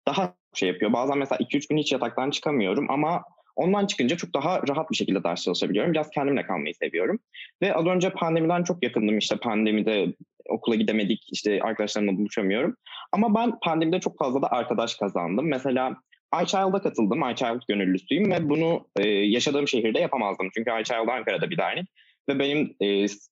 [0.08, 0.94] daha şey yapıyor.
[0.94, 3.24] Bazen mesela 2-3 gün hiç yataktan çıkamıyorum ama
[3.56, 5.94] ondan çıkınca çok daha rahat bir şekilde ders çalışabiliyorum.
[5.94, 7.20] Biraz kendimle kalmayı seviyorum.
[7.62, 10.14] Ve az önce pandemiden çok yakındım işte pandemide
[10.50, 12.76] okula gidemedik işte arkadaşlarımla buluşamıyorum.
[13.12, 15.48] Ama ben pandemide çok fazla da arkadaş kazandım.
[15.48, 15.96] Mesela
[16.44, 17.30] iChild'a katıldım.
[17.30, 20.50] iChild gönüllüsüyüm ve bunu e, yaşadığım şehirde yapamazdım.
[20.56, 21.88] Çünkü iChild Ankara'da bir dernek
[22.30, 22.88] ve benim e,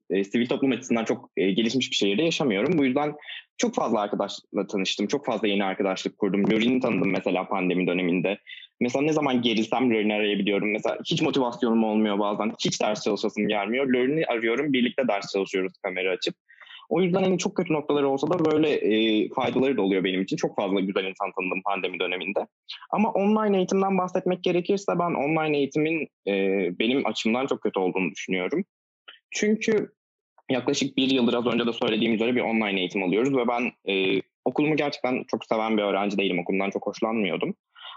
[0.09, 2.77] e, sivil toplum açısından çok e, gelişmiş bir şehirde yaşamıyorum.
[2.77, 3.13] Bu yüzden
[3.57, 5.07] çok fazla arkadaşla tanıştım.
[5.07, 6.51] Çok fazla yeni arkadaşlık kurdum.
[6.51, 8.37] Lorin'i tanıdım mesela pandemi döneminde.
[8.79, 10.71] Mesela ne zaman gerilsem Lorin'i arayabiliyorum.
[10.71, 12.53] Mesela hiç motivasyonum olmuyor bazen.
[12.65, 13.87] Hiç ders çalışasım gelmiyor.
[13.87, 14.73] Lorin'i arıyorum.
[14.73, 16.35] Birlikte ders çalışıyoruz kamera açıp.
[16.89, 20.37] O yüzden hani çok kötü noktaları olsa da böyle e, faydaları da oluyor benim için.
[20.37, 22.47] Çok fazla güzel insan tanıdım pandemi döneminde.
[22.89, 26.33] Ama online eğitimden bahsetmek gerekirse ben online eğitimin e,
[26.79, 28.65] benim açımdan çok kötü olduğunu düşünüyorum.
[29.31, 29.91] Çünkü
[30.49, 34.21] yaklaşık bir yıldır az önce de söylediğim üzere bir online eğitim alıyoruz ve ben e,
[34.45, 36.39] okulumu gerçekten çok seven bir öğrenci değilim.
[36.39, 37.55] Okulumdan çok hoşlanmıyordum.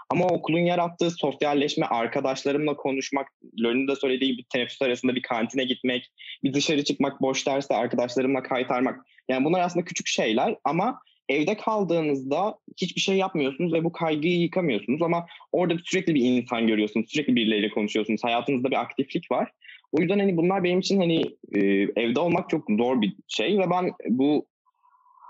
[0.09, 3.27] Ama okulun yarattığı sosyalleşme, arkadaşlarımla konuşmak,
[3.59, 6.11] Lörn'ün de söylediği bir teneffüs arasında bir kantine gitmek,
[6.43, 9.05] bir dışarı çıkmak, boş derste arkadaşlarımla kaytarmak.
[9.29, 15.01] Yani bunlar aslında küçük şeyler ama evde kaldığınızda hiçbir şey yapmıyorsunuz ve bu kaygıyı yıkamıyorsunuz
[15.01, 19.51] ama orada sürekli bir insan görüyorsunuz, sürekli birileriyle konuşuyorsunuz, hayatınızda bir aktiflik var.
[19.91, 21.21] O yüzden hani bunlar benim için hani
[21.53, 21.59] e,
[21.95, 24.45] evde olmak çok zor bir şey ve ben bu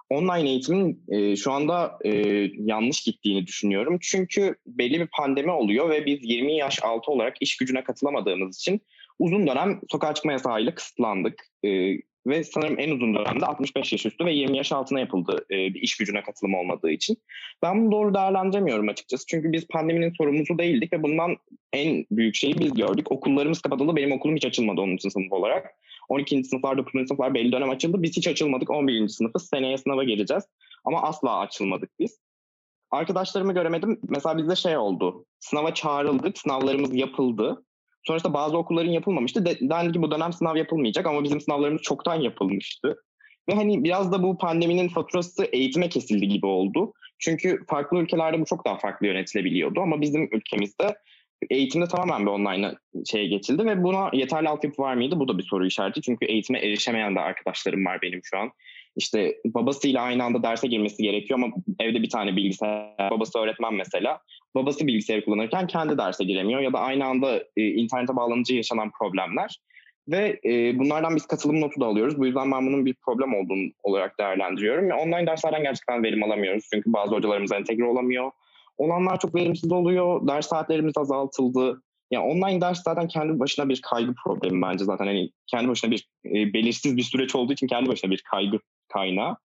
[0.10, 2.12] online eğitimin e, şu anda e,
[2.58, 3.97] yanlış gittiğini düşünüyorum.
[4.02, 8.82] Çünkü belli bir pandemi oluyor ve biz 20 yaş altı olarak iş gücüne katılamadığımız için
[9.19, 11.47] uzun dönem sokağa çıkma yasağıyla kısıtlandık.
[11.65, 11.97] E,
[12.28, 15.82] ve sanırım en uzun dönemde 65 yaş üstü ve 20 yaş altına yapıldı e, bir
[15.82, 17.17] iş gücüne katılım olmadığı için.
[17.62, 19.26] Ben bunu doğru değerlendiremiyorum açıkçası.
[19.28, 21.38] Çünkü biz pandeminin sorumlusu değildik ve bundan
[21.73, 23.12] en büyük şeyi biz gördük.
[23.12, 23.95] Okullarımız kapatıldı.
[23.95, 25.75] Benim okulum hiç açılmadı onun için sınıf olarak.
[26.10, 26.43] 12.
[26.43, 27.07] sınıflar, 9.
[27.07, 28.03] sınıflar belli dönem açıldı.
[28.03, 28.69] Biz hiç açılmadık.
[28.69, 29.07] 11.
[29.07, 29.49] sınıfız.
[29.49, 30.43] Seneye sınava geleceğiz.
[30.86, 32.19] Ama asla açılmadık biz.
[32.91, 33.99] Arkadaşlarımı göremedim.
[34.10, 35.25] Mesela bizde şey oldu.
[35.39, 36.38] Sınava çağrıldık.
[36.38, 37.65] Sınavlarımız yapıldı.
[38.03, 39.45] Sonrasında bazı okulların yapılmamıştı.
[39.45, 43.03] Dendi ki bu dönem sınav yapılmayacak ama bizim sınavlarımız çoktan yapılmıştı.
[43.49, 46.93] Ve hani biraz da bu pandeminin faturası eğitime kesildi gibi oldu.
[47.19, 50.95] Çünkü farklı ülkelerde bu çok daha farklı yönetilebiliyordu ama bizim ülkemizde
[51.49, 52.75] eğitimde tamamen bir online
[53.06, 55.19] şeye geçildi ve buna yeterli altyapı var mıydı?
[55.19, 56.01] Bu da bir soru işareti.
[56.01, 58.51] Çünkü eğitime erişemeyen de arkadaşlarım var benim şu an.
[58.95, 64.19] İşte babasıyla aynı anda derse girmesi gerekiyor ama evde bir tane bilgisayar, babası öğretmen mesela.
[64.56, 69.60] Babası bilgisayarı kullanırken kendi derse giremiyor ya da aynı anda e, internete bağlanınca yaşanan problemler.
[70.08, 72.17] Ve e, bunlardan biz katılım notu da alıyoruz.
[72.17, 74.89] Bu yüzden ben bunun bir problem olduğunu olarak değerlendiriyorum.
[74.89, 76.67] Ve online derslerden gerçekten verim alamıyoruz.
[76.73, 78.32] Çünkü bazı hocalarımız entegre olamıyor.
[78.82, 80.28] Olanlar çok verimsiz oluyor.
[80.28, 81.82] Ders saatlerimiz azaltıldı.
[82.12, 85.06] Yani online ders zaten kendi başına bir kaygı problemi bence zaten.
[85.06, 88.60] Hani kendi başına bir e, belirsiz bir süreç olduğu için kendi başına bir kaygı
[88.94, 89.38] kaynağı.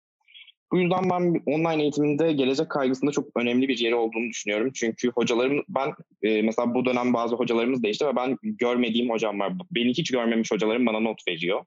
[0.72, 4.72] Bu yüzden ben online eğitiminde gelecek kaygısında çok önemli bir yeri olduğunu düşünüyorum.
[4.76, 9.54] Çünkü hocalarım, ben e, mesela bu dönem bazı hocalarımız değişti ve ben görmediğim hocam var.
[9.72, 11.66] Beni hiç görmemiş hocalarım bana not veriyor.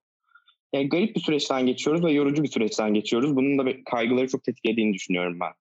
[0.72, 3.36] Yani garip bir süreçten geçiyoruz ve yorucu bir süreçten geçiyoruz.
[3.36, 5.52] Bunun da kaygıları çok tetiklediğini düşünüyorum ben.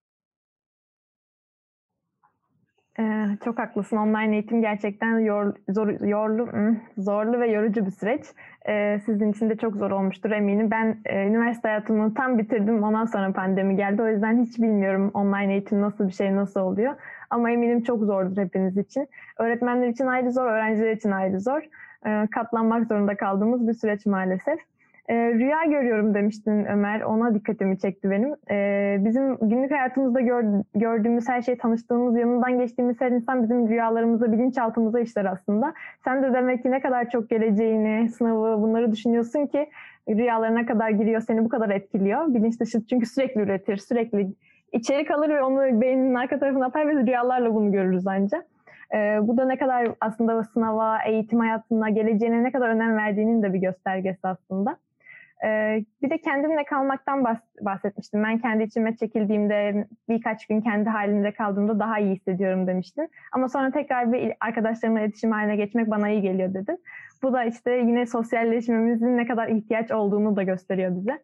[3.00, 3.98] Ee, çok haklısın.
[3.98, 6.50] Online eğitim gerçekten yor, zor, yorlu,
[6.98, 8.22] zorlu ve yorucu bir süreç.
[8.70, 10.72] Ee, sizin için de çok zor olmuştur eminim.
[10.72, 12.84] Ben e, üniversite hayatımı tam bitirdim.
[12.84, 14.02] Ondan sonra pandemi geldi.
[14.02, 16.96] O yüzden hiç bilmiyorum online eğitim nasıl bir şey, nasıl oluyor.
[17.30, 19.08] Ama eminim çok zordur hepiniz için.
[19.38, 21.62] Öğretmenler için ayrı zor, öğrenciler için ayrı zor.
[22.06, 24.60] Ee, katlanmak zorunda kaldığımız bir süreç maalesef.
[25.08, 27.02] E, rüya görüyorum demiştin Ömer.
[27.02, 28.36] Ona dikkatimi çekti benim.
[28.52, 30.44] E, bizim günlük hayatımızda gör,
[30.76, 35.74] gördüğümüz her şey, tanıştığımız, yanından geçtiğimiz her insan bizim rüyalarımıza, bilinçaltımıza işler aslında.
[36.04, 39.70] Sen de demek ki ne kadar çok geleceğini, sınavı bunları düşünüyorsun ki
[40.10, 42.34] rüyalarına kadar giriyor, seni bu kadar etkiliyor.
[42.34, 44.28] Bilinç dışı çünkü sürekli üretir, sürekli
[44.72, 48.46] içerik alır ve onu beyninin arka tarafına atar ve rüyalarla bunu görürüz ancak.
[48.96, 53.54] Ee, bu da ne kadar aslında sınava, eğitim hayatına, geleceğine ne kadar önem verdiğinin de
[53.54, 54.78] bir göstergesi aslında.
[56.02, 57.24] Bir de kendimle kalmaktan
[57.62, 58.24] bahsetmiştim.
[58.24, 63.10] Ben kendi içime çekildiğimde birkaç gün kendi halimde kaldığımda daha iyi hissediyorum demiştin.
[63.32, 66.84] Ama sonra tekrar bir arkadaşlarımla iletişim haline geçmek bana iyi geliyor dedin.
[67.24, 71.20] Bu da işte yine sosyalleşmemizin ne kadar ihtiyaç olduğunu da gösteriyor bize.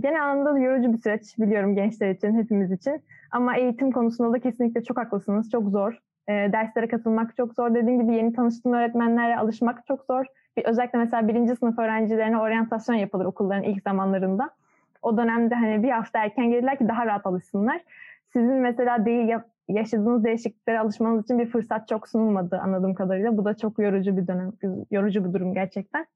[0.00, 3.02] Genel anlamda yorucu bir süreç biliyorum gençler için, hepimiz için.
[3.30, 5.50] Ama eğitim konusunda da kesinlikle çok haklısınız.
[5.50, 5.98] Çok zor.
[6.28, 7.74] Derslere katılmak çok zor.
[7.74, 10.26] Dediğim gibi yeni tanıştığın öğretmenlerle alışmak çok zor
[10.64, 14.50] özellikle mesela birinci sınıf öğrencilerine oryantasyon yapılır okulların ilk zamanlarında.
[15.02, 17.80] O dönemde hani bir hafta erken gelirler ki daha rahat alışsınlar.
[18.32, 19.32] Sizin mesela değil
[19.68, 23.36] yaşadığınız değişikliklere alışmanız için bir fırsat çok sunulmadı anladığım kadarıyla.
[23.36, 24.52] Bu da çok yorucu bir dönem,
[24.90, 26.06] yorucu bir durum gerçekten.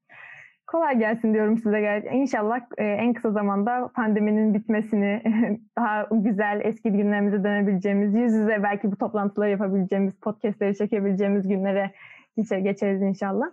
[0.67, 2.09] Kolay gelsin diyorum size.
[2.13, 5.21] İnşallah e, en kısa zamanda pandeminin bitmesini,
[5.77, 11.91] daha güzel eski günlerimize dönebileceğimiz, yüz yüze belki bu toplantıları yapabileceğimiz, podcastleri çekebileceğimiz günlere
[12.37, 13.47] geçeriz inşallah.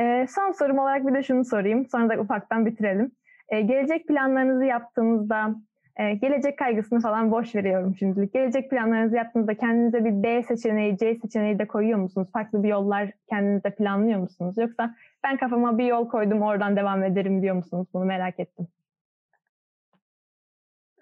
[0.00, 1.86] E, son sorum olarak bir de şunu sorayım.
[1.86, 3.12] Sonra da ufaktan bitirelim.
[3.48, 5.54] E, gelecek planlarınızı yaptığınızda,
[5.96, 8.32] e, gelecek kaygısını falan boş veriyorum şimdilik.
[8.32, 12.28] Gelecek planlarınızı yaptığınızda kendinize bir B seçeneği, C seçeneği de koyuyor musunuz?
[12.32, 14.54] Farklı bir yollar kendinize planlıyor musunuz?
[14.58, 17.86] Yoksa ben kafama bir yol koydum oradan devam ederim diyor musunuz?
[17.94, 18.66] Bunu merak ettim.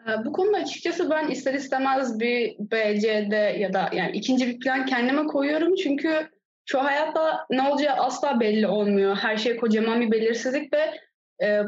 [0.09, 4.47] Ee, bu konuda açıkçası ben ister istemez bir B, C, D ya da yani ikinci
[4.47, 5.75] bir plan kendime koyuyorum.
[5.75, 6.29] Çünkü
[6.71, 9.17] şu hayatta ne olacağı asla belli olmuyor.
[9.17, 11.01] Her şey kocaman bir belirsizlik ve
[11.47, 11.63] e,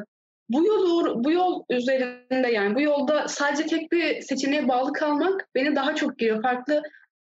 [0.48, 5.76] bu yol bu yol üzerinde yani bu yolda sadece tek bir seçeneğe bağlı kalmak beni
[5.76, 6.42] daha çok giriyor.
[6.42, 6.82] Farklı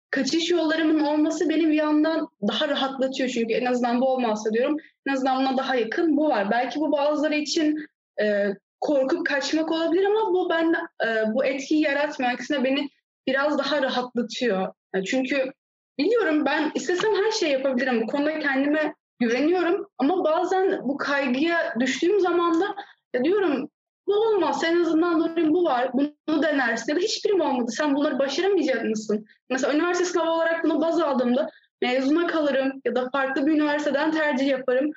[0.10, 5.14] kaçış yollarımın olması beni bir yandan daha rahatlatıyor çünkü en azından bu olmazsa diyorum en
[5.14, 6.52] azından buna daha yakın bu var.
[6.52, 7.86] Belki bu bazıları için
[8.22, 8.48] e,
[8.82, 10.74] korkup kaçmak olabilir ama bu ben
[11.08, 12.34] e, bu etkiyi yaratmıyor.
[12.34, 12.90] Aksine beni
[13.28, 14.74] biraz daha rahatlatıyor.
[14.96, 15.52] Yani çünkü
[15.97, 18.01] Biliyorum ben istesem her şeyi yapabilirim.
[18.01, 19.88] Bu konuda kendime güveniyorum.
[19.97, 22.75] Ama bazen bu kaygıya düştüğüm zaman da
[23.23, 23.69] diyorum
[24.08, 24.63] bu olmaz.
[24.63, 25.91] En azından durayım bu var.
[25.93, 26.93] Bunu denersin.
[26.93, 27.71] Ya da hiçbirim olmadı.
[27.71, 29.25] Sen bunları başaramayacak mısın?
[29.49, 31.49] Mesela üniversite sınavı olarak bunu baz aldığımda
[31.81, 34.91] mezuna kalırım ya da farklı bir üniversiteden tercih yaparım.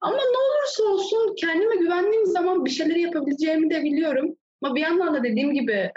[0.00, 4.36] Ama ne olursa olsun kendime güvendiğim zaman bir şeyleri yapabileceğimi de biliyorum.
[4.62, 5.90] Ama bir yandan da dediğim gibi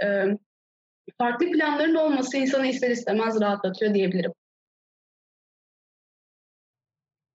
[1.17, 4.31] farklı planların olması insanı ister istemez rahatlatıyor diyebilirim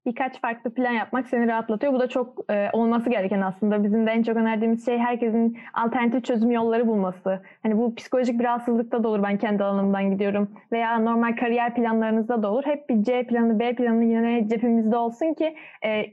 [0.06, 1.94] birkaç farklı plan yapmak seni rahatlatıyor.
[1.94, 3.84] Bu da çok e, olması gereken aslında.
[3.84, 7.42] Bizim de en çok önerdiğimiz şey herkesin alternatif çözüm yolları bulması.
[7.64, 9.24] Hani bu psikolojik bir rahatsızlıkta da olur.
[9.24, 10.52] Ben kendi alanımdan gidiyorum.
[10.72, 12.64] Veya normal kariyer planlarınızda da olur.
[12.66, 16.06] Hep bir C planı, B planı yine cebimizde olsun ki e,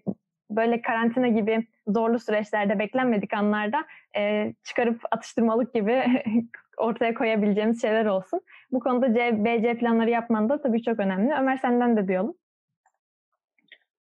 [0.51, 3.85] böyle karantina gibi zorlu süreçlerde beklenmedik anlarda
[4.17, 6.05] e, çıkarıp atıştırmalık gibi
[6.79, 8.41] ortaya koyabileceğimiz şeyler olsun.
[8.73, 11.35] Bu konuda C, B, C planları yapman da tabii çok önemli.
[11.41, 12.35] Ömer senden de duyalım.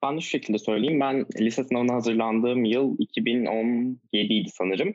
[0.02, 1.00] Ben de şu şekilde söyleyeyim.
[1.00, 4.94] Ben lise sınavına hazırlandığım yıl 2017 idi sanırım.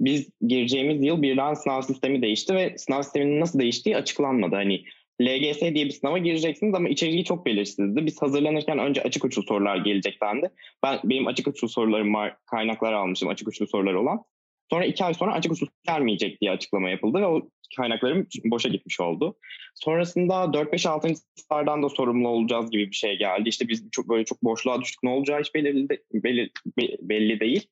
[0.00, 4.56] Biz gireceğimiz yıl birden sınav sistemi değişti ve sınav sisteminin nasıl değiştiği açıklanmadı.
[4.56, 4.84] Hani
[5.22, 8.06] LGS diye bir sınava gireceksiniz ama içeriği çok belirsizdi.
[8.06, 10.50] Biz hazırlanırken önce açık uçlu sorular gelecek dendi.
[10.82, 14.24] Ben, benim açık uçlu sorularım var, kaynaklar almışım açık uçlu sorular olan.
[14.70, 19.00] Sonra iki ay sonra açık uçlu gelmeyecek diye açıklama yapıldı ve o kaynaklarım boşa gitmiş
[19.00, 19.36] oldu.
[19.74, 21.14] Sonrasında 4-5-6.
[21.14, 23.48] sınıflardan da sorumlu olacağız gibi bir şey geldi.
[23.48, 26.50] İşte biz çok böyle çok boşluğa düştük ne olacağı hiç belli, belli,
[27.00, 27.66] belli değil.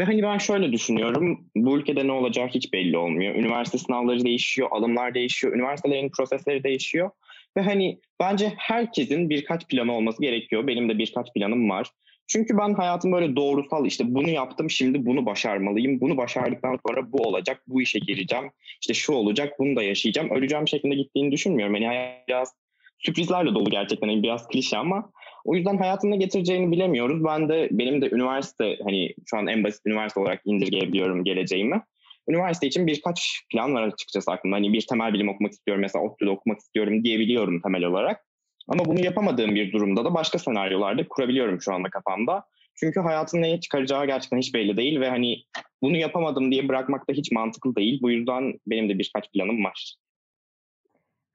[0.00, 3.34] Ve hani ben şöyle düşünüyorum, bu ülkede ne olacağı hiç belli olmuyor.
[3.34, 7.10] Üniversite sınavları değişiyor, alımlar değişiyor, üniversitelerin prosesleri değişiyor.
[7.56, 10.66] Ve hani bence herkesin birkaç planı olması gerekiyor.
[10.66, 11.90] Benim de birkaç planım var.
[12.26, 16.00] Çünkü ben hayatım böyle doğrusal işte bunu yaptım şimdi bunu başarmalıyım.
[16.00, 18.50] Bunu başardıktan sonra bu olacak, bu işe gireceğim.
[18.80, 20.30] İşte şu olacak, bunu da yaşayacağım.
[20.30, 21.74] Öleceğim şeklinde gittiğini düşünmüyorum.
[21.74, 22.54] Yani biraz
[22.98, 24.08] sürprizlerle dolu gerçekten.
[24.08, 25.12] Yani biraz klişe ama
[25.44, 27.24] o yüzden hayatında getireceğini bilemiyoruz.
[27.24, 31.82] Ben de benim de üniversite hani şu an en basit üniversite olarak indirgeyebiliyorum geleceğimi.
[32.28, 34.56] Üniversite için birkaç plan var açıkçası aklımda.
[34.56, 38.24] Hani bir temel bilim okumak istiyorum mesela ODTÜ'de okumak istiyorum diyebiliyorum temel olarak.
[38.68, 42.44] Ama bunu yapamadığım bir durumda da başka senaryolarda kurabiliyorum şu anda kafamda.
[42.74, 45.36] Çünkü hayatın neye çıkaracağı gerçekten hiç belli değil ve hani
[45.82, 47.98] bunu yapamadım diye bırakmak da hiç mantıklı değil.
[48.02, 49.94] Bu yüzden benim de birkaç planım var.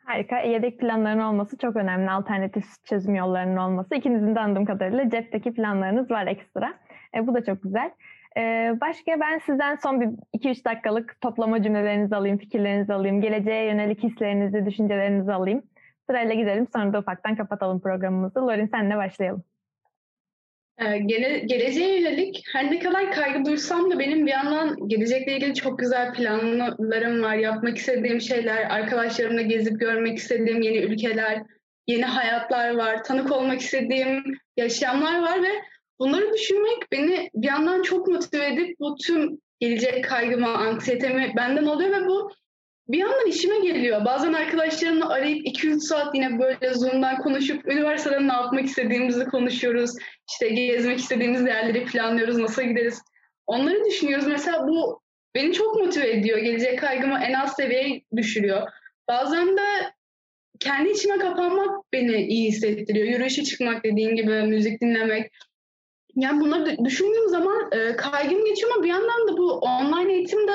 [0.08, 0.40] Harika.
[0.40, 2.12] Yedek planların olması çok önemli.
[2.12, 3.96] Alternatif çözüm yollarının olması.
[3.96, 6.74] İkinizin de anladığım kadarıyla cepteki planlarınız var ekstra.
[7.16, 7.92] E, bu da çok güzel.
[8.38, 10.08] E, başka ben sizden son bir
[10.40, 13.22] 2-3 dakikalık toplama cümlelerinizi alayım, fikirlerinizi alayım.
[13.22, 15.64] Geleceğe yönelik hislerinizi, düşüncelerinizi alayım.
[16.10, 18.48] Sırayla gidelim sonra da ufaktan kapatalım programımızı.
[18.48, 19.44] Lorin senle başlayalım.
[20.78, 25.54] Ee, gele, geleceğe yönelik her ne kadar kaygı duysam da benim bir yandan gelecekle ilgili
[25.54, 27.36] çok güzel planlarım var.
[27.36, 31.44] Yapmak istediğim şeyler, arkadaşlarımla gezip görmek istediğim yeni ülkeler,
[31.88, 33.04] yeni hayatlar var.
[33.04, 34.24] Tanık olmak istediğim
[34.58, 35.52] yaşamlar var ve
[36.00, 42.02] bunları düşünmek beni bir yandan çok motive edip bu tüm gelecek kaygımı, anksiyetemi benden alıyor
[42.02, 42.32] ve bu
[42.90, 44.06] bir yandan işime geliyor.
[44.06, 49.92] Bazen arkadaşlarımla arayıp 2-3 saat yine böyle Zoom'dan konuşup üniversitede ne yapmak istediğimizi konuşuyoruz.
[50.32, 53.02] İşte gezmek istediğimiz yerleri planlıyoruz, nasıl gideriz.
[53.48, 54.28] Onları düşünüyoruz.
[54.28, 55.02] Mesela bu
[55.36, 56.38] beni çok motive ediyor.
[56.38, 58.68] Gelecek kaygımı en az seviyeye düşürüyor.
[59.10, 59.94] Bazen de
[60.60, 63.08] kendi içime kapanmak beni iyi hissettiriyor.
[63.08, 65.32] Yürüyüşe çıkmak dediğin gibi, müzik dinlemek.
[66.16, 70.52] Yani bunları düşündüğüm zaman e, kaygım geçiyor ama bir yandan da bu online eğitimde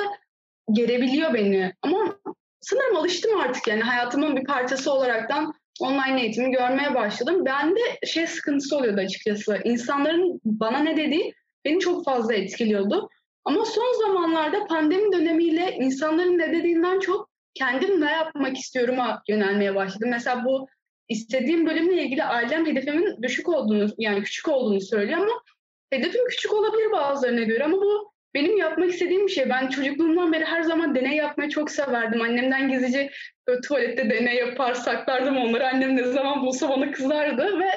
[0.72, 1.72] gerebiliyor beni.
[1.83, 2.18] Ama
[2.61, 7.44] sanırım alıştım artık yani hayatımın bir parçası olaraktan online eğitimi görmeye başladım.
[7.44, 9.61] Ben de şey sıkıntısı oluyordu açıkçası.
[9.64, 13.09] İnsanların bana ne dediği beni çok fazla etkiliyordu.
[13.44, 20.09] Ama son zamanlarda pandemi dönemiyle insanların ne dediğinden çok kendim ne yapmak istiyorum'a yönelmeye başladım.
[20.11, 20.68] Mesela bu
[21.09, 25.42] istediğim bölümle ilgili ailem hedefimin düşük olduğunu yani küçük olduğunu söylüyor ama
[25.90, 29.49] hedefim küçük olabilir bazılarına göre ama bu benim yapmak istediğim bir şey.
[29.51, 32.23] Ben çocukluğumdan beri her zaman deney yapmayı çok severdim.
[32.23, 33.11] Annemden gizlice
[33.49, 35.68] böyle tuvalette deney yapar saklardım onları.
[35.68, 37.71] Annem ne zaman bulsa bana kızardı ve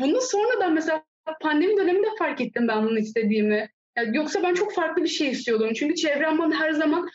[0.00, 1.04] bunu sonradan mesela
[1.40, 3.68] pandemi döneminde fark ettim ben bunu istediğimi.
[3.98, 5.72] Yani yoksa ben çok farklı bir şey istiyordum.
[5.74, 7.08] Çünkü çevrem bana her zaman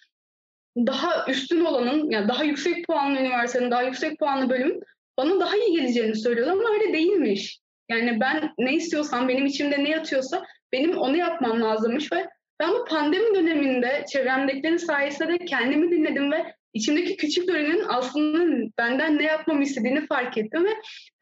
[0.78, 4.82] daha üstün olanın, yani daha yüksek puanlı üniversitenin, daha yüksek puanlı bölümün
[5.18, 7.60] bana daha iyi geleceğini söylüyordu ama öyle değilmiş.
[7.90, 12.28] Yani ben ne istiyorsam, benim içimde ne yatıyorsa benim onu yapmam lazımmış ve
[12.62, 19.18] ben bu pandemi döneminde çevremdekilerin sayesinde de kendimi dinledim ve içimdeki küçük Dori'nin aslında benden
[19.18, 20.70] ne yapmamı istediğini fark ettim ve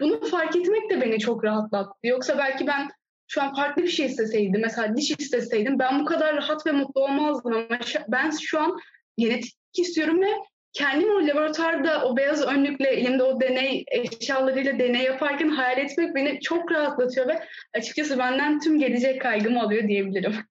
[0.02, 1.98] bunu fark etmek de beni çok rahatlattı.
[2.04, 2.88] Yoksa belki ben
[3.28, 7.04] şu an farklı bir şey isteseydim, mesela diş isteseydim ben bu kadar rahat ve mutlu
[7.04, 8.78] olmazdım ama ben şu an
[9.18, 10.30] genetik istiyorum ve
[10.74, 16.40] kendim o laboratuvarda o beyaz önlükle elimde o deney eşyalarıyla deney yaparken hayal etmek beni
[16.40, 17.44] çok rahatlatıyor ve
[17.78, 20.49] açıkçası benden tüm gelecek kaygımı alıyor diyebilirim.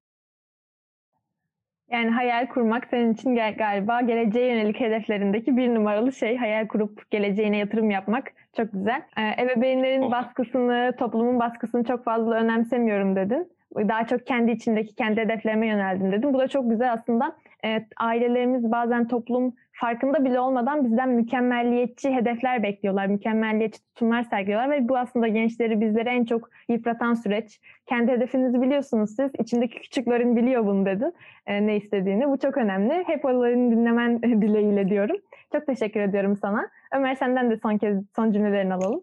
[1.90, 6.37] Yani hayal kurmak senin için galiba geleceğe yönelik hedeflerindeki bir numaralı şey.
[6.37, 9.03] Hayal kurup geleceğine yatırım yapmak çok güzel.
[9.18, 13.53] Ee, ebeveynlerin baskısını, toplumun baskısını çok fazla önemsemiyorum dedin.
[13.77, 16.35] Daha çok kendi içindeki kendi hedeflerime yöneldim dedim.
[16.35, 17.37] Bu da çok güzel aslında.
[17.64, 24.88] Ee, ailelerimiz bazen toplum farkında bile olmadan bizden mükemmelliyetçi hedefler bekliyorlar, mükemmelliyetçi tutumlar sergiliyorlar ve
[24.88, 27.61] bu aslında gençleri bizleri en çok yıpratan süreç.
[27.87, 31.05] Kendi hedefinizi biliyorsunuz siz, içindeki küçüklerin biliyor bunu dedi,
[31.47, 32.29] e, ne istediğini.
[32.29, 33.05] Bu çok önemli.
[33.07, 35.17] Hep onların dinlemen dileğiyle diyorum.
[35.52, 36.71] Çok teşekkür ediyorum sana.
[36.92, 39.02] Ömer senden de son kez son cümlelerini alalım.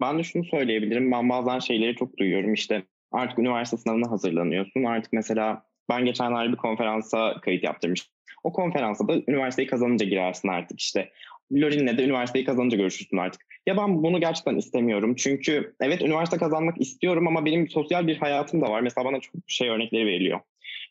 [0.00, 1.12] Ben de şunu söyleyebilirim.
[1.12, 2.52] Ben bazen şeyleri çok duyuyorum.
[2.52, 2.82] İşte
[3.12, 4.84] artık üniversite sınavına hazırlanıyorsun.
[4.84, 8.13] Artık mesela ben geçenlerde bir konferansa kayıt yaptırmıştım
[8.44, 11.10] o konferansa da üniversiteyi kazanınca girersin artık işte.
[11.52, 13.40] Lorin'le de üniversiteyi kazanınca görüşürsün artık.
[13.66, 15.14] Ya ben bunu gerçekten istemiyorum.
[15.14, 18.80] Çünkü evet üniversite kazanmak istiyorum ama benim sosyal bir hayatım da var.
[18.80, 20.40] Mesela bana çok şey örnekleri veriliyor.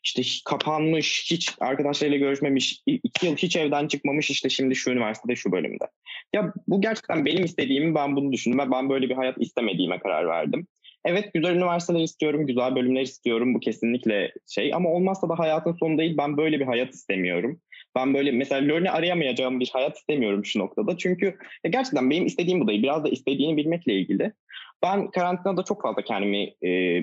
[0.04, 5.52] işte kapanmış, hiç arkadaşlarıyla görüşmemiş, iki yıl hiç evden çıkmamış işte şimdi şu üniversitede şu
[5.52, 5.84] bölümde.
[6.32, 10.26] Ya bu gerçekten benim istediğimi ben bunu düşündüm ve ben böyle bir hayat istemediğime karar
[10.26, 10.66] verdim.
[11.04, 15.98] Evet güzel üniversiteler istiyorum, güzel bölümler istiyorum bu kesinlikle şey ama olmazsa da hayatın sonu
[15.98, 17.60] değil ben böyle bir hayat istemiyorum.
[17.96, 20.96] Ben böyle mesela LoL'ü arayamayacağım bir hayat istemiyorum şu noktada.
[20.96, 21.38] Çünkü
[21.70, 22.82] gerçekten benim istediğim bu değil.
[22.82, 24.32] Biraz da istediğini bilmekle ilgili.
[24.82, 27.00] Ben karantinada çok fazla kendimi e,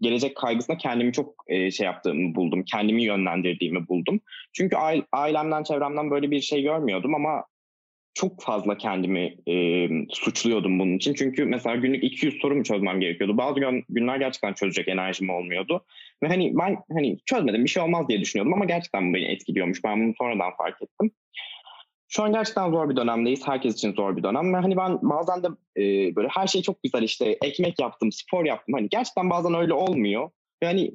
[0.00, 2.64] gelecek kaygısına kendimi çok e, şey yaptığımı buldum.
[2.64, 4.20] Kendimi yönlendirdiğimi buldum.
[4.52, 4.76] Çünkü
[5.12, 7.44] ailemden, çevremden böyle bir şey görmüyordum ama
[8.14, 11.14] çok fazla kendimi e, suçluyordum bunun için.
[11.14, 13.36] Çünkü mesela günlük 200 soru mu çözmem gerekiyordu.
[13.38, 15.84] Bazı gün, günler gerçekten çözecek enerjim olmuyordu.
[16.22, 19.84] Ve hani ben hani çözmedim bir şey olmaz diye düşünüyordum ama gerçekten bu beni etkiliyormuş.
[19.84, 21.10] Ben bunu sonradan fark ettim.
[22.08, 23.48] Şu an gerçekten zor bir dönemdeyiz.
[23.48, 24.54] Herkes için zor bir dönem.
[24.54, 28.44] Ve hani ben bazen de e, böyle her şey çok güzel işte ekmek yaptım, spor
[28.44, 28.74] yaptım.
[28.74, 30.30] Hani gerçekten bazen öyle olmuyor.
[30.62, 30.90] Yani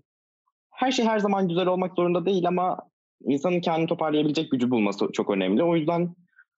[0.72, 2.78] her şey her zaman güzel olmak zorunda değil ama
[3.26, 5.64] insanın kendini toparlayabilecek gücü bulması çok önemli.
[5.64, 6.16] O yüzden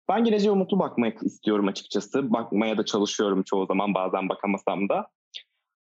[0.08, 2.32] ben geleceğe umutlu bakmak istiyorum açıkçası.
[2.32, 5.06] Bakmaya da çalışıyorum çoğu zaman bazen bakamasam da.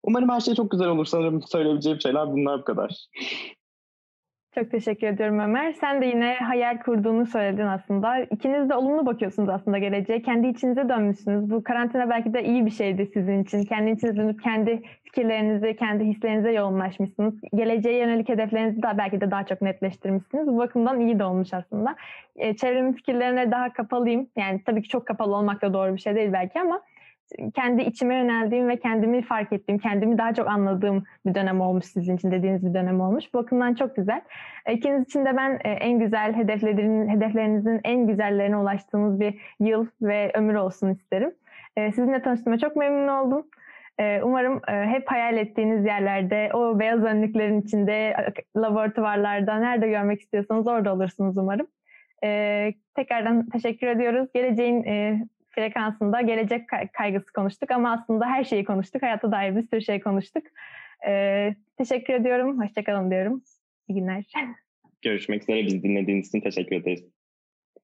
[0.04, 1.06] Umarım her şey çok güzel olur.
[1.06, 3.08] Sanırım söyleyebileceğim şeyler bunlar bu kadar.
[4.56, 5.74] Çok teşekkür ediyorum Ömer.
[5.74, 8.20] Sen de yine hayal kurduğunu söyledin aslında.
[8.20, 10.22] İkiniz de olumlu bakıyorsunuz aslında geleceğe.
[10.22, 11.50] Kendi içinize dönmüşsünüz.
[11.50, 13.64] Bu karantina belki de iyi bir şeydi sizin için.
[13.64, 17.34] Kendi içinize dönüp kendi fikirlerinizi, kendi hislerinize yoğunlaşmışsınız.
[17.56, 20.48] Geleceğe yönelik hedeflerinizi de belki de daha çok netleştirmişsiniz.
[20.48, 21.96] Bu bakımdan iyi de olmuş aslında.
[22.36, 24.28] E, çevremin fikirlerine daha kapalıyım.
[24.38, 26.82] Yani tabii ki çok kapalı olmak da doğru bir şey değil belki ama
[27.56, 32.16] kendi içime yöneldiğim ve kendimi fark ettiğim, kendimi daha çok anladığım bir dönem olmuş sizin
[32.16, 33.34] için dediğiniz bir dönem olmuş.
[33.34, 34.22] Bu bakımdan çok güzel.
[34.70, 40.32] İkiniz için de ben e, en güzel hedeflerin, hedeflerinizin en güzellerine ulaştığınız bir yıl ve
[40.34, 41.32] ömür olsun isterim.
[41.78, 43.48] E, sizinle tanıştığıma çok memnun oldum.
[44.00, 48.16] E, umarım hep hayal ettiğiniz yerlerde, o beyaz önlüklerin içinde,
[48.58, 51.68] laboratuvarlarda, nerede görmek istiyorsanız orada olursunuz umarım.
[52.96, 54.30] Tekrardan teşekkür ediyoruz.
[54.34, 54.84] Geleceğin
[55.56, 59.04] frekansında gelecek kaygısı konuştuk ama aslında her şeyi konuştuk.
[59.04, 60.44] Hayata dair bir sürü şey konuştuk.
[61.08, 62.62] Ee, teşekkür ediyorum.
[62.62, 63.44] Hoşçakalın diyorum.
[63.88, 64.26] İyi günler.
[65.02, 65.66] Görüşmek üzere.
[65.66, 67.04] Bizi dinlediğiniz için teşekkür ederiz.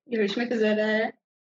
[0.07, 1.11] Görüşmek üzere.